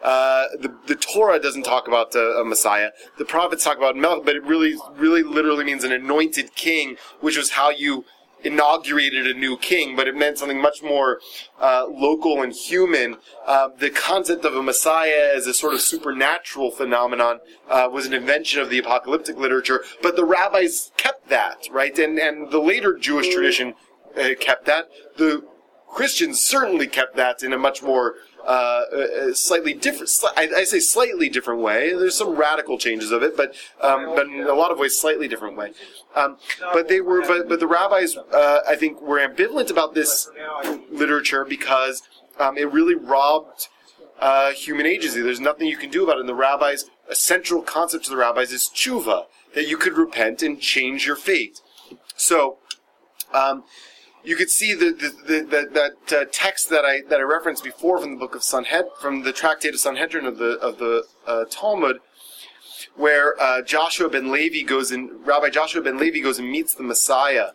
[0.01, 2.89] Uh, the, the Torah doesn't talk about uh, a Messiah.
[3.19, 7.37] The prophets talk about Melech, but it really, really, literally means an anointed king, which
[7.37, 8.05] was how you
[8.43, 11.19] inaugurated a new king, but it meant something much more
[11.59, 13.17] uh, local and human.
[13.45, 17.39] Uh, the concept of a Messiah as a sort of supernatural phenomenon
[17.69, 21.97] uh, was an invention of the apocalyptic literature, but the rabbis kept that, right?
[21.97, 23.75] And, and the later Jewish tradition
[24.17, 24.89] uh, kept that.
[25.17, 25.43] The
[25.87, 28.15] Christians certainly kept that in a much more
[28.45, 30.09] uh, uh, slightly different.
[30.09, 31.93] Sli- I, I say slightly different way.
[31.93, 35.27] There's some radical changes of it, but um, but in a lot of ways, slightly
[35.27, 35.73] different way.
[36.15, 36.37] Um,
[36.73, 40.29] but they were, but, but the rabbis, uh, I think, were ambivalent about this
[40.91, 42.03] literature because
[42.39, 43.67] um, it really robbed
[44.19, 45.21] uh, human agency.
[45.21, 46.21] There's nothing you can do about it.
[46.21, 49.25] And the rabbis, a central concept to the rabbis is tshuva,
[49.55, 51.61] that you could repent and change your fate.
[52.15, 52.57] So.
[53.33, 53.63] Um,
[54.23, 57.63] you could see the, the, the, the that uh, text that I that I referenced
[57.63, 61.05] before from the book of Sanhed from the tractate of Sanhedrin of the of the
[61.25, 61.99] uh, Talmud,
[62.95, 66.83] where uh, Joshua ben Levi goes in Rabbi Joshua ben Levi goes and meets the
[66.83, 67.51] Messiah,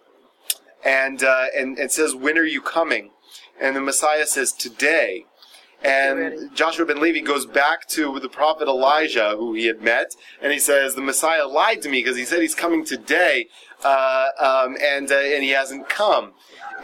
[0.85, 3.11] and uh, and and says, "When are you coming?"
[3.61, 5.27] And the Messiah says, "Today."
[5.83, 10.53] And Joshua ben Levi goes back to the prophet Elijah, who he had met, and
[10.53, 13.49] he says, "The Messiah lied to me because he said he's coming today,
[13.85, 16.33] uh, um, and uh, and he hasn't come."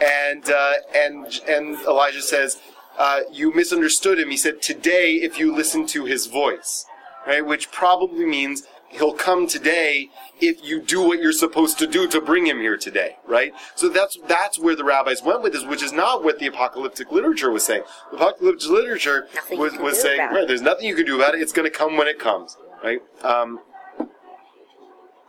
[0.01, 2.61] And uh, and and Elijah says,
[2.97, 6.85] uh, "You misunderstood him." He said, "Today, if you listen to his voice,"
[7.25, 7.45] right?
[7.45, 8.63] Which probably means
[8.93, 12.77] he'll come today if you do what you're supposed to do to bring him here
[12.77, 13.53] today, right?
[13.75, 17.11] So that's that's where the rabbis went with this, which is not what the apocalyptic
[17.11, 17.83] literature was saying.
[18.11, 21.41] The apocalyptic literature Nothing was, was saying, right, there's nothing you can do about it.
[21.41, 23.01] It's going to come when it comes, right?
[23.23, 23.59] Um,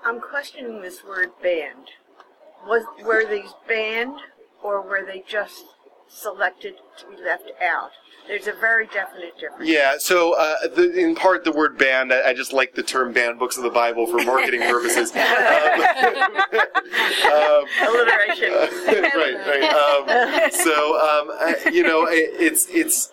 [0.05, 1.89] I'm questioning this word banned.
[2.67, 4.19] Was were these banned,
[4.63, 5.65] or were they just
[6.09, 7.91] selected to be left out?
[8.27, 9.69] There's a very definite difference.
[9.69, 13.13] Yeah, so uh, the, in part the word banned, I, I just like the term
[13.13, 15.13] banned books of the Bible for marketing purposes.
[17.25, 18.53] Um, um, Alliteration.
[18.53, 19.73] right, right.
[19.73, 23.11] Um, so um, I, you know, it, it's it's.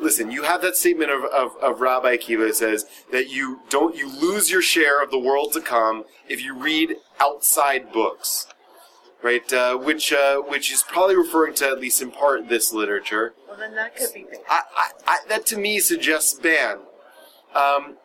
[0.00, 3.94] Listen, you have that statement of, of, of Rabbi Akiva that says that you don't
[3.96, 8.46] you lose your share of the world to come if you read outside books,
[9.22, 9.52] right?
[9.52, 13.34] Uh, which uh, which is probably referring to at least in part this literature.
[13.46, 14.42] Well, then that could be banned.
[14.48, 16.78] I, I, I, that to me suggests ban.
[17.54, 17.96] Um,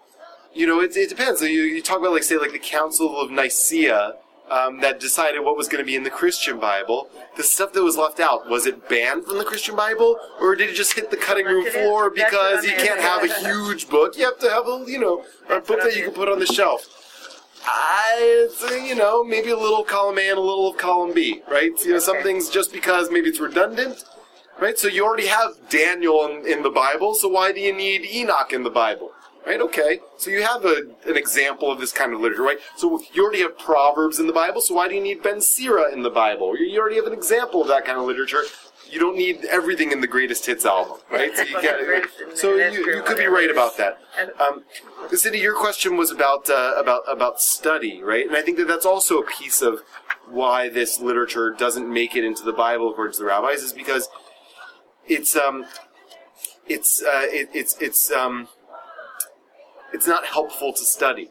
[0.54, 1.42] you know, it, it depends.
[1.42, 4.16] You, you talk about like say like the Council of Nicaea
[4.50, 7.10] um, that decided what was going to be in the Christian Bible.
[7.38, 10.70] The stuff that was left out was it banned from the Christian Bible, or did
[10.70, 11.86] it just hit the cutting room Look, it is.
[11.86, 14.18] floor because you can't have a huge book?
[14.18, 16.46] You have to have a you know a book that you can put on the
[16.46, 16.88] shelf.
[17.68, 18.48] I,
[18.86, 21.72] you know, maybe a little column A and a little of column B, right?
[21.84, 24.04] You know, some things just because maybe it's redundant,
[24.60, 24.78] right?
[24.78, 28.54] So you already have Daniel in, in the Bible, so why do you need Enoch
[28.54, 29.14] in the Bible?
[29.46, 29.62] Right?
[29.62, 30.00] Okay.
[30.18, 32.58] So you have a, an example of this kind of literature, right?
[32.78, 35.94] So you already have Proverbs in the Bible, so why do you need Ben Sira
[35.94, 36.58] in the Bible?
[36.58, 38.42] You already have an example of that kind of literature.
[38.90, 41.36] You don't need everything in the greatest hits album, right?
[41.36, 44.00] So you can't, so you, you could be right about that.
[44.40, 44.64] Um,
[45.12, 48.26] Cindy, your question was about uh, about about study, right?
[48.28, 49.82] And I think that that's also a piece of
[50.28, 54.08] why this literature doesn't make it into the Bible according to the rabbis, is because
[55.08, 55.66] it's um
[56.68, 58.48] it's uh, it, it's it's um
[59.96, 61.30] it's not helpful to study.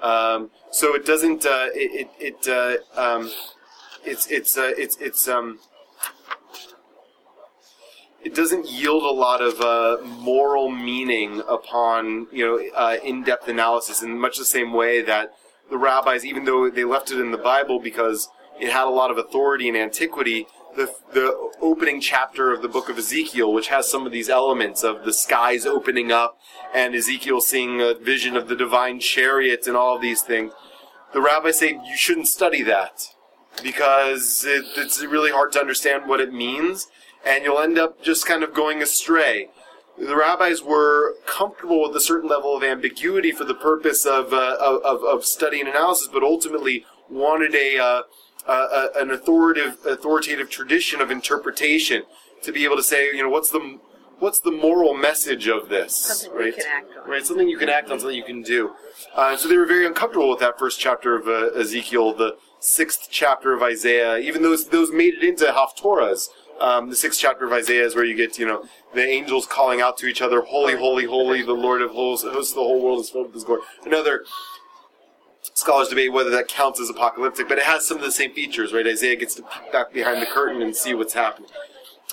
[0.00, 3.30] Um, so it doesn't uh, it it, it uh, um,
[4.04, 5.58] it's it's uh, it's it's um
[8.22, 14.02] it doesn't yield a lot of uh, moral meaning upon you know uh, in-depth analysis
[14.02, 15.32] in much the same way that
[15.68, 18.28] the rabbis, even though they left it in the Bible because
[18.60, 20.46] it had a lot of authority in antiquity,
[20.76, 24.84] the the opening chapter of the book of Ezekiel, which has some of these elements
[24.84, 26.38] of the skies opening up
[26.74, 30.52] and Ezekiel seeing a vision of the divine chariot and all of these things,
[31.12, 33.08] the rabbis say you shouldn't study that
[33.62, 36.88] because it, it's really hard to understand what it means,
[37.24, 39.48] and you'll end up just kind of going astray.
[39.98, 44.56] the rabbis were comfortable with a certain level of ambiguity for the purpose of uh,
[44.60, 48.02] of, of, study and analysis, but ultimately wanted a, uh,
[48.46, 52.02] uh, an authoritative authoritative tradition of interpretation
[52.42, 53.78] to be able to say, you know, what's the
[54.18, 56.56] what's the moral message of this, Something right?
[56.56, 57.10] can act on.
[57.10, 58.72] Right, something you can act on, something you can do.
[59.14, 63.08] Uh, so they were very uncomfortable with that first chapter of uh, Ezekiel, the sixth
[63.10, 64.18] chapter of Isaiah.
[64.18, 66.28] Even those those made it into Haftorahs.
[66.60, 69.82] Um, the sixth chapter of Isaiah is where you get, you know, the angels calling
[69.82, 71.42] out to each other, "Holy, holy, holy!
[71.42, 74.24] The Lord of hosts, hosts the whole world is filled with His glory." Another
[75.56, 78.74] scholars debate whether that counts as apocalyptic, but it has some of the same features,
[78.74, 78.86] right?
[78.86, 81.48] Isaiah gets to peek back behind the curtain and see what's happening.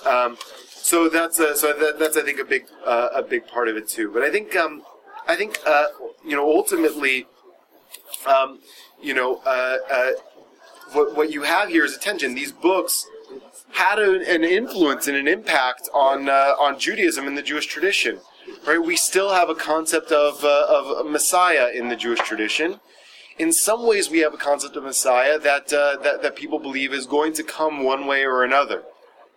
[0.06, 3.68] Um, so that's a, so that, that's I think a big uh, a big part
[3.68, 4.10] of it too.
[4.10, 4.82] But I think um,
[5.28, 5.86] I think uh,
[6.24, 7.26] you know ultimately,
[8.26, 8.60] um,
[9.00, 10.10] you know, uh, uh,
[10.92, 12.34] what what you have here is attention.
[12.34, 13.06] These books
[13.72, 18.20] had a, an influence and an impact on uh, on Judaism and the Jewish tradition.
[18.66, 22.80] Right, we still have a concept of uh, of Messiah in the Jewish tradition.
[23.38, 26.92] In some ways, we have a concept of Messiah that uh, that that people believe
[26.92, 28.84] is going to come one way or another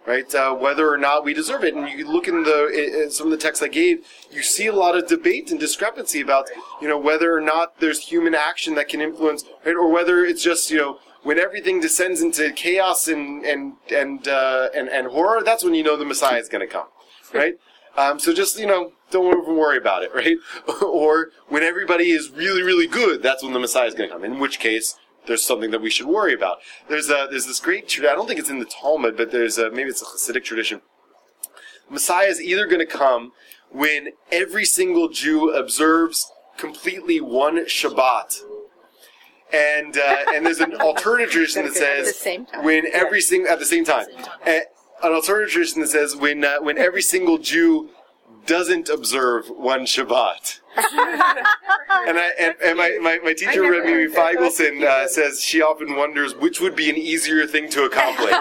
[0.08, 0.34] right?
[0.34, 1.76] Uh, whether or not we deserve it.
[1.76, 4.74] And you look in the in some of the texts I gave, you see a
[4.74, 6.48] lot of debate and discrepancy about
[6.82, 9.76] you know whether or not there's human action that can influence, right?
[9.76, 14.70] Or whether it's just you know when everything descends into chaos and and and uh,
[14.74, 16.88] and, and horror, that's when you know the Messiah is going to come,
[17.34, 17.56] right?
[17.98, 20.38] Um, so just you know, don't even worry about it, right?
[20.84, 24.24] or when everybody is really really good, that's when the Messiah is going to come.
[24.24, 24.96] In which case,
[25.26, 26.58] there's something that we should worry about.
[26.90, 29.70] There's a, there's this great I don't think it's in the Talmud, but there's a,
[29.72, 30.82] maybe it's a Hasidic tradition.
[31.90, 33.32] Messiah is either going to come
[33.72, 38.40] when every single Jew observes completely one Shabbat.
[39.54, 42.66] And uh, and there's an alternative tradition that At the says same time.
[42.66, 44.06] when every single at the same time,
[44.46, 44.60] Uh,
[45.04, 47.90] an alternative tradition that says when uh, when every single Jew
[48.46, 50.60] doesn't observe one Shabbat.
[52.08, 54.14] and I and, and my, my, my teacher, never Remy.
[54.14, 58.32] Feigelson, uh, says she often wonders which would be an easier thing to accomplish.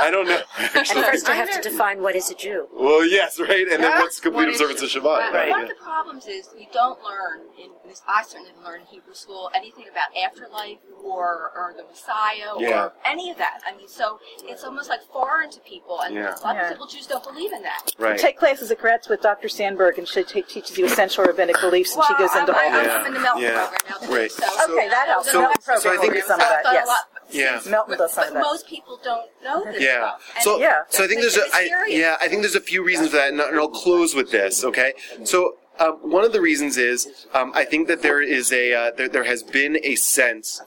[0.00, 0.40] I don't know.
[0.58, 1.02] And Actually.
[1.02, 2.68] first I have to define what is a Jew.
[2.72, 5.02] Well, yes, right, and then what's complete What is observance of?
[5.02, 5.02] Shabbat?
[5.02, 5.50] But Right.
[5.50, 5.62] One yeah.
[5.64, 9.14] of the problems is you don't learn, in this, I certainly didn't learn in Hebrew
[9.14, 12.84] school, anything about afterlife or, or the Messiah Yeah.
[12.86, 13.60] or any of that.
[13.66, 16.34] I mean, so it's almost like foreign to people, and Yeah.
[16.34, 16.66] a lot Yeah.
[16.66, 17.90] of people Jews don't believe in that.
[17.98, 18.18] Right.
[18.18, 19.48] Take classes at Gratz with Dr.
[19.48, 22.74] Sandberg, and she ta- teaches you essential rabbinic beliefs, and she goes into all I'm,
[22.74, 23.66] I'm, in the Melton Yeah.
[23.68, 24.30] program now, too, Right.
[24.32, 24.74] so.
[24.74, 25.30] Okay, that helps.
[25.30, 26.70] So- Melton so I program think- do some of so I've that.
[26.70, 27.60] a Yes, lot- Yeah.
[27.70, 28.40] Melton does some But of that.
[28.40, 29.98] most people don't know this Yeah.
[29.98, 30.32] stuff.
[30.36, 30.74] And So, Yeah.
[30.88, 33.28] so I think there's a, I, yeah, I think there's a few reasons for that,
[33.28, 34.64] and, and I'll close with this.
[34.64, 34.94] Okay,
[35.24, 38.90] so um, one of the reasons is um, I think that there is a uh,
[38.96, 40.60] there, there has been a sense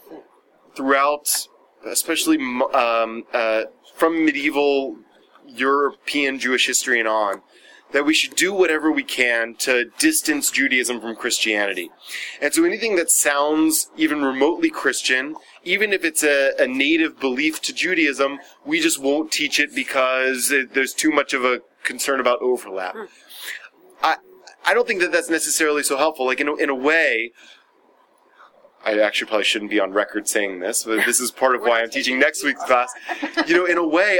[0.75, 1.47] throughout,
[1.85, 2.37] especially
[2.73, 3.63] um, uh,
[3.95, 4.95] from medieval
[5.47, 7.41] European Jewish history and on,
[7.91, 11.91] that we should do whatever we can to distance Judaism from Christianity.
[12.41, 17.61] And so anything that sounds even remotely Christian, even if it's a, a native belief
[17.63, 22.19] to Judaism, we just won't teach it because it, there's too much of a concern
[22.19, 22.95] about overlap.
[24.01, 24.17] I,
[24.65, 26.25] I don't think that that's necessarily so helpful.
[26.25, 27.31] Like in a, in a way,
[28.83, 31.81] I actually probably shouldn't be on record saying this, but this is part of why
[31.81, 32.91] I'm teaching next week's class.
[33.47, 34.19] You know, in a way,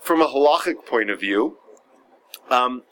[0.00, 1.58] from a halachic point of view,
[2.50, 2.82] um,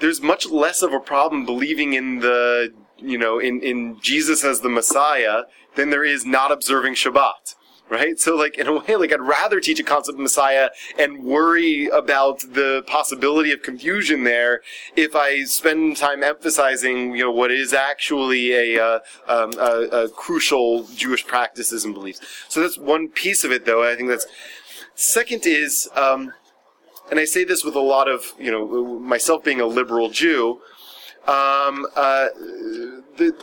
[0.00, 4.60] there's much less of a problem believing in the, you know, in, in Jesus as
[4.60, 5.42] the Messiah
[5.76, 7.56] than there is not observing Shabbat.
[7.88, 8.20] Right?
[8.20, 11.88] So, like, in a way, like, I'd rather teach a concept of Messiah and worry
[11.88, 14.60] about the possibility of confusion there
[14.94, 20.08] if I spend time emphasizing, you know, what is actually a, uh, um, a, a
[20.08, 22.20] crucial Jewish practices and beliefs.
[22.48, 23.82] So that's one piece of it, though.
[23.82, 24.26] I think that's,
[24.94, 26.32] second is, um,
[27.10, 30.60] and I say this with a lot of, you know, myself being a liberal Jew,
[31.26, 32.28] um, uh,
[33.16, 33.36] the,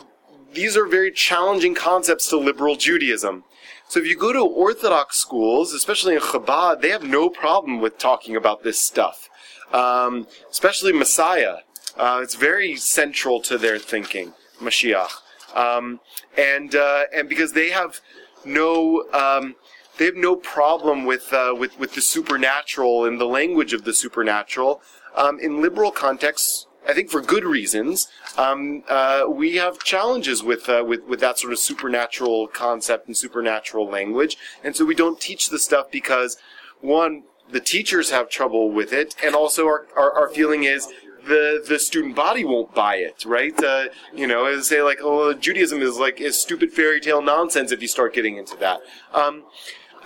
[0.52, 3.44] these are very challenging concepts to liberal Judaism.
[3.88, 7.98] So if you go to Orthodox schools, especially in Chabad, they have no problem with
[7.98, 9.28] talking about this stuff,
[9.72, 11.58] um, especially Messiah.
[11.96, 15.10] Uh, it's very central to their thinking, Mashiach,
[15.54, 16.00] um,
[16.36, 18.00] and uh, and because they have
[18.44, 19.56] no um,
[19.98, 23.92] they have no problem with uh, with with the supernatural and the language of the
[23.92, 24.80] supernatural.
[25.14, 30.68] Um, in liberal contexts, I think for good reasons, um, uh, we have challenges with,
[30.68, 35.20] uh, with with that sort of supernatural concept and supernatural language, and so we don't
[35.20, 36.38] teach the stuff because
[36.80, 40.88] one, the teachers have trouble with it, and also our our, our feeling is.
[41.26, 43.52] The, the student body won't buy it, right?
[43.62, 47.82] Uh, you know, say like, oh, Judaism is like is stupid fairy tale nonsense if
[47.82, 48.80] you start getting into that.
[49.12, 49.44] Um,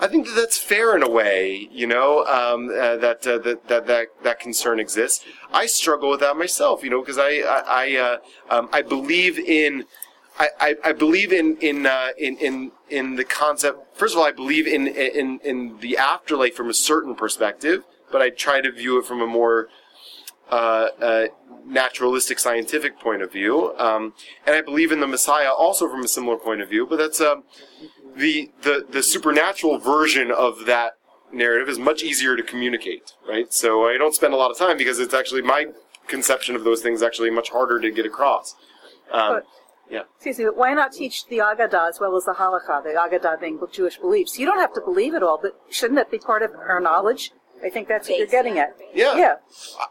[0.03, 3.69] I think that that's fair in a way, you know, um, uh, that, uh, that
[3.69, 5.23] that that that concern exists.
[5.53, 8.17] I struggle with that myself, you know, because I I I, uh,
[8.49, 9.85] um, I believe in.
[10.37, 13.97] I, I, I believe in in, uh, in in in the concept.
[13.97, 18.21] First of all, I believe in in in the afterlife from a certain perspective, but
[18.21, 19.69] I try to view it from a more
[20.51, 21.25] uh, uh,
[21.65, 23.73] naturalistic, scientific point of view.
[23.77, 24.13] Um,
[24.45, 26.85] and I believe in the Messiah also from a similar point of view.
[26.85, 27.43] But that's um,
[28.15, 30.93] the the the supernatural version of that
[31.31, 33.51] narrative is much easier to communicate, right?
[33.51, 35.67] So I don't spend a lot of time because it's actually my
[36.07, 38.55] conception of those things actually much harder to get across.
[39.11, 39.45] Um, But-
[39.89, 40.03] yeah.
[40.15, 43.39] Excuse me, but why not teach the Agadah as well as the Halakha, the Agadah
[43.39, 44.39] being Jewish beliefs?
[44.39, 47.31] You don't have to believe it all, but shouldn't that be part of our knowledge?
[47.63, 48.77] I think that's what you're getting at.
[48.93, 49.15] Yeah.
[49.15, 49.35] Yeah.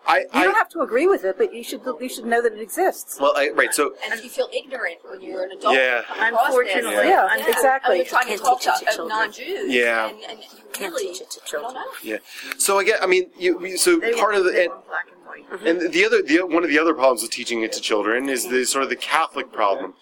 [0.06, 2.52] I, You don't have to agree with it, but you should you should know that
[2.52, 3.18] it exists.
[3.20, 3.72] Well, I, right.
[3.72, 6.02] So And if you feel ignorant when you're an adult, Yeah.
[6.18, 8.00] Unfortunately, this, yeah, exactly.
[8.00, 9.08] And you're trying to Can't talk teach it to to children.
[9.18, 9.72] non-Jews.
[9.72, 10.08] Yeah.
[10.08, 10.48] And, and you
[10.80, 11.14] really
[11.50, 11.84] don't know.
[12.02, 12.18] Yeah.
[12.58, 13.02] So I get.
[13.02, 13.64] I mean, you.
[13.66, 15.06] you- So They part of the and, were black
[15.66, 18.28] and and the other, the one of the other problems with teaching it to children
[18.28, 19.94] is the sort of the Catholic problem.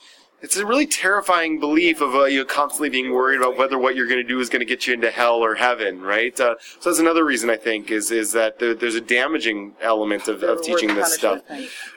[0.43, 4.07] It's a really terrifying belief of uh, you constantly being worried about whether what you're
[4.07, 6.39] going to do is going to get you into hell or heaven, right?
[6.41, 10.29] Uh, so that's another reason I think is is that there, there's a damaging element
[10.29, 11.43] of, of teaching this stuff.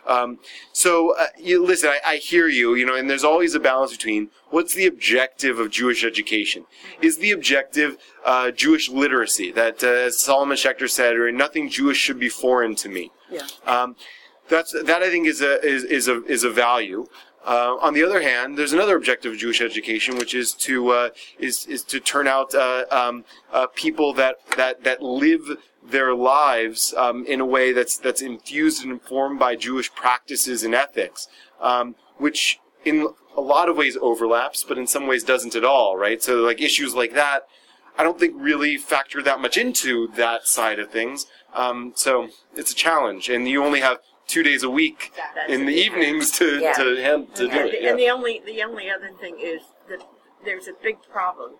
[0.06, 0.40] Um,
[0.74, 3.92] so uh, you listen, I, I hear you, you know, and there's always a balance
[3.92, 6.66] between what's the objective of Jewish education.
[7.02, 9.52] Is the objective uh, Jewish literacy?
[9.52, 13.12] That, uh, as Solomon Schechter said, or nothing Jewish should be foreign to me.
[13.32, 13.48] Yeah.
[13.66, 13.96] Um,
[14.50, 17.08] that's that I think is a is, is a is a value.
[17.46, 21.10] Uh, on the other hand, there's another objective of Jewish education, which is to uh,
[21.38, 26.94] is is to turn out uh, um, uh, people that that that live their lives
[26.96, 31.28] um, in a way that's that's infused and informed by Jewish practices and ethics,
[31.60, 35.98] um, which in a lot of ways overlaps, but in some ways doesn't at all.
[35.98, 36.24] Right?
[36.24, 37.42] So like issues like that,
[37.98, 41.26] I don't think really factor that much into that side of things.
[41.54, 45.14] Um, so it's a challenge, and you only have two days a week
[45.48, 46.74] in the evenings to Yeah.
[46.74, 47.76] to, hand, to and, do it.
[47.76, 47.96] and yeah.
[47.96, 50.04] the only the only other thing is that
[50.46, 51.54] there's a big problem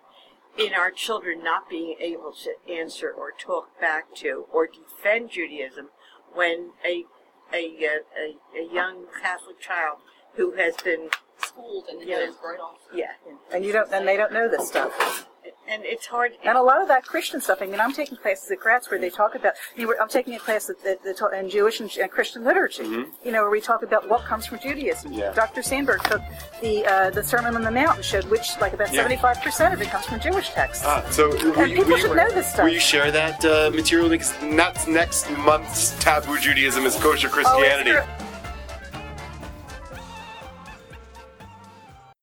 [0.58, 5.88] in our children not being able to answer or talk back to or defend Judaism
[6.32, 7.04] when a
[7.52, 9.98] a uh, a, a young Catholic child
[10.36, 11.08] who has been
[11.38, 12.78] schooled and yeah, knows right off.
[12.94, 13.12] yeah,
[13.52, 15.28] And you don't, and they don't know this stuff.
[15.68, 16.32] And it's hard.
[16.44, 17.58] And a lot of that Christian stuff.
[17.60, 19.54] I mean, I'm taking classes at Gratz where they talk about.
[19.76, 22.84] You know, I'm taking a class that, that, that in Jewish and, and Christian literature.
[22.84, 23.06] Mhm.
[23.24, 25.12] You know, where we talk about what comes from Judaism.
[25.12, 25.32] Yeah.
[25.32, 25.62] Dr.
[25.62, 26.22] Sandberg took
[26.60, 29.02] the uh, the Sermon on the Mount and showed which, like, about Yeah.
[29.02, 30.84] 75 percent of it comes from Jewish texts.
[30.86, 32.64] Ah, so will And you, people will should you, know this stuff.
[32.64, 34.08] Will you share that uh, material?
[34.08, 37.92] Because that's next month's taboo Judaism is kosher Christianity.
[37.92, 38.23] Oh, it's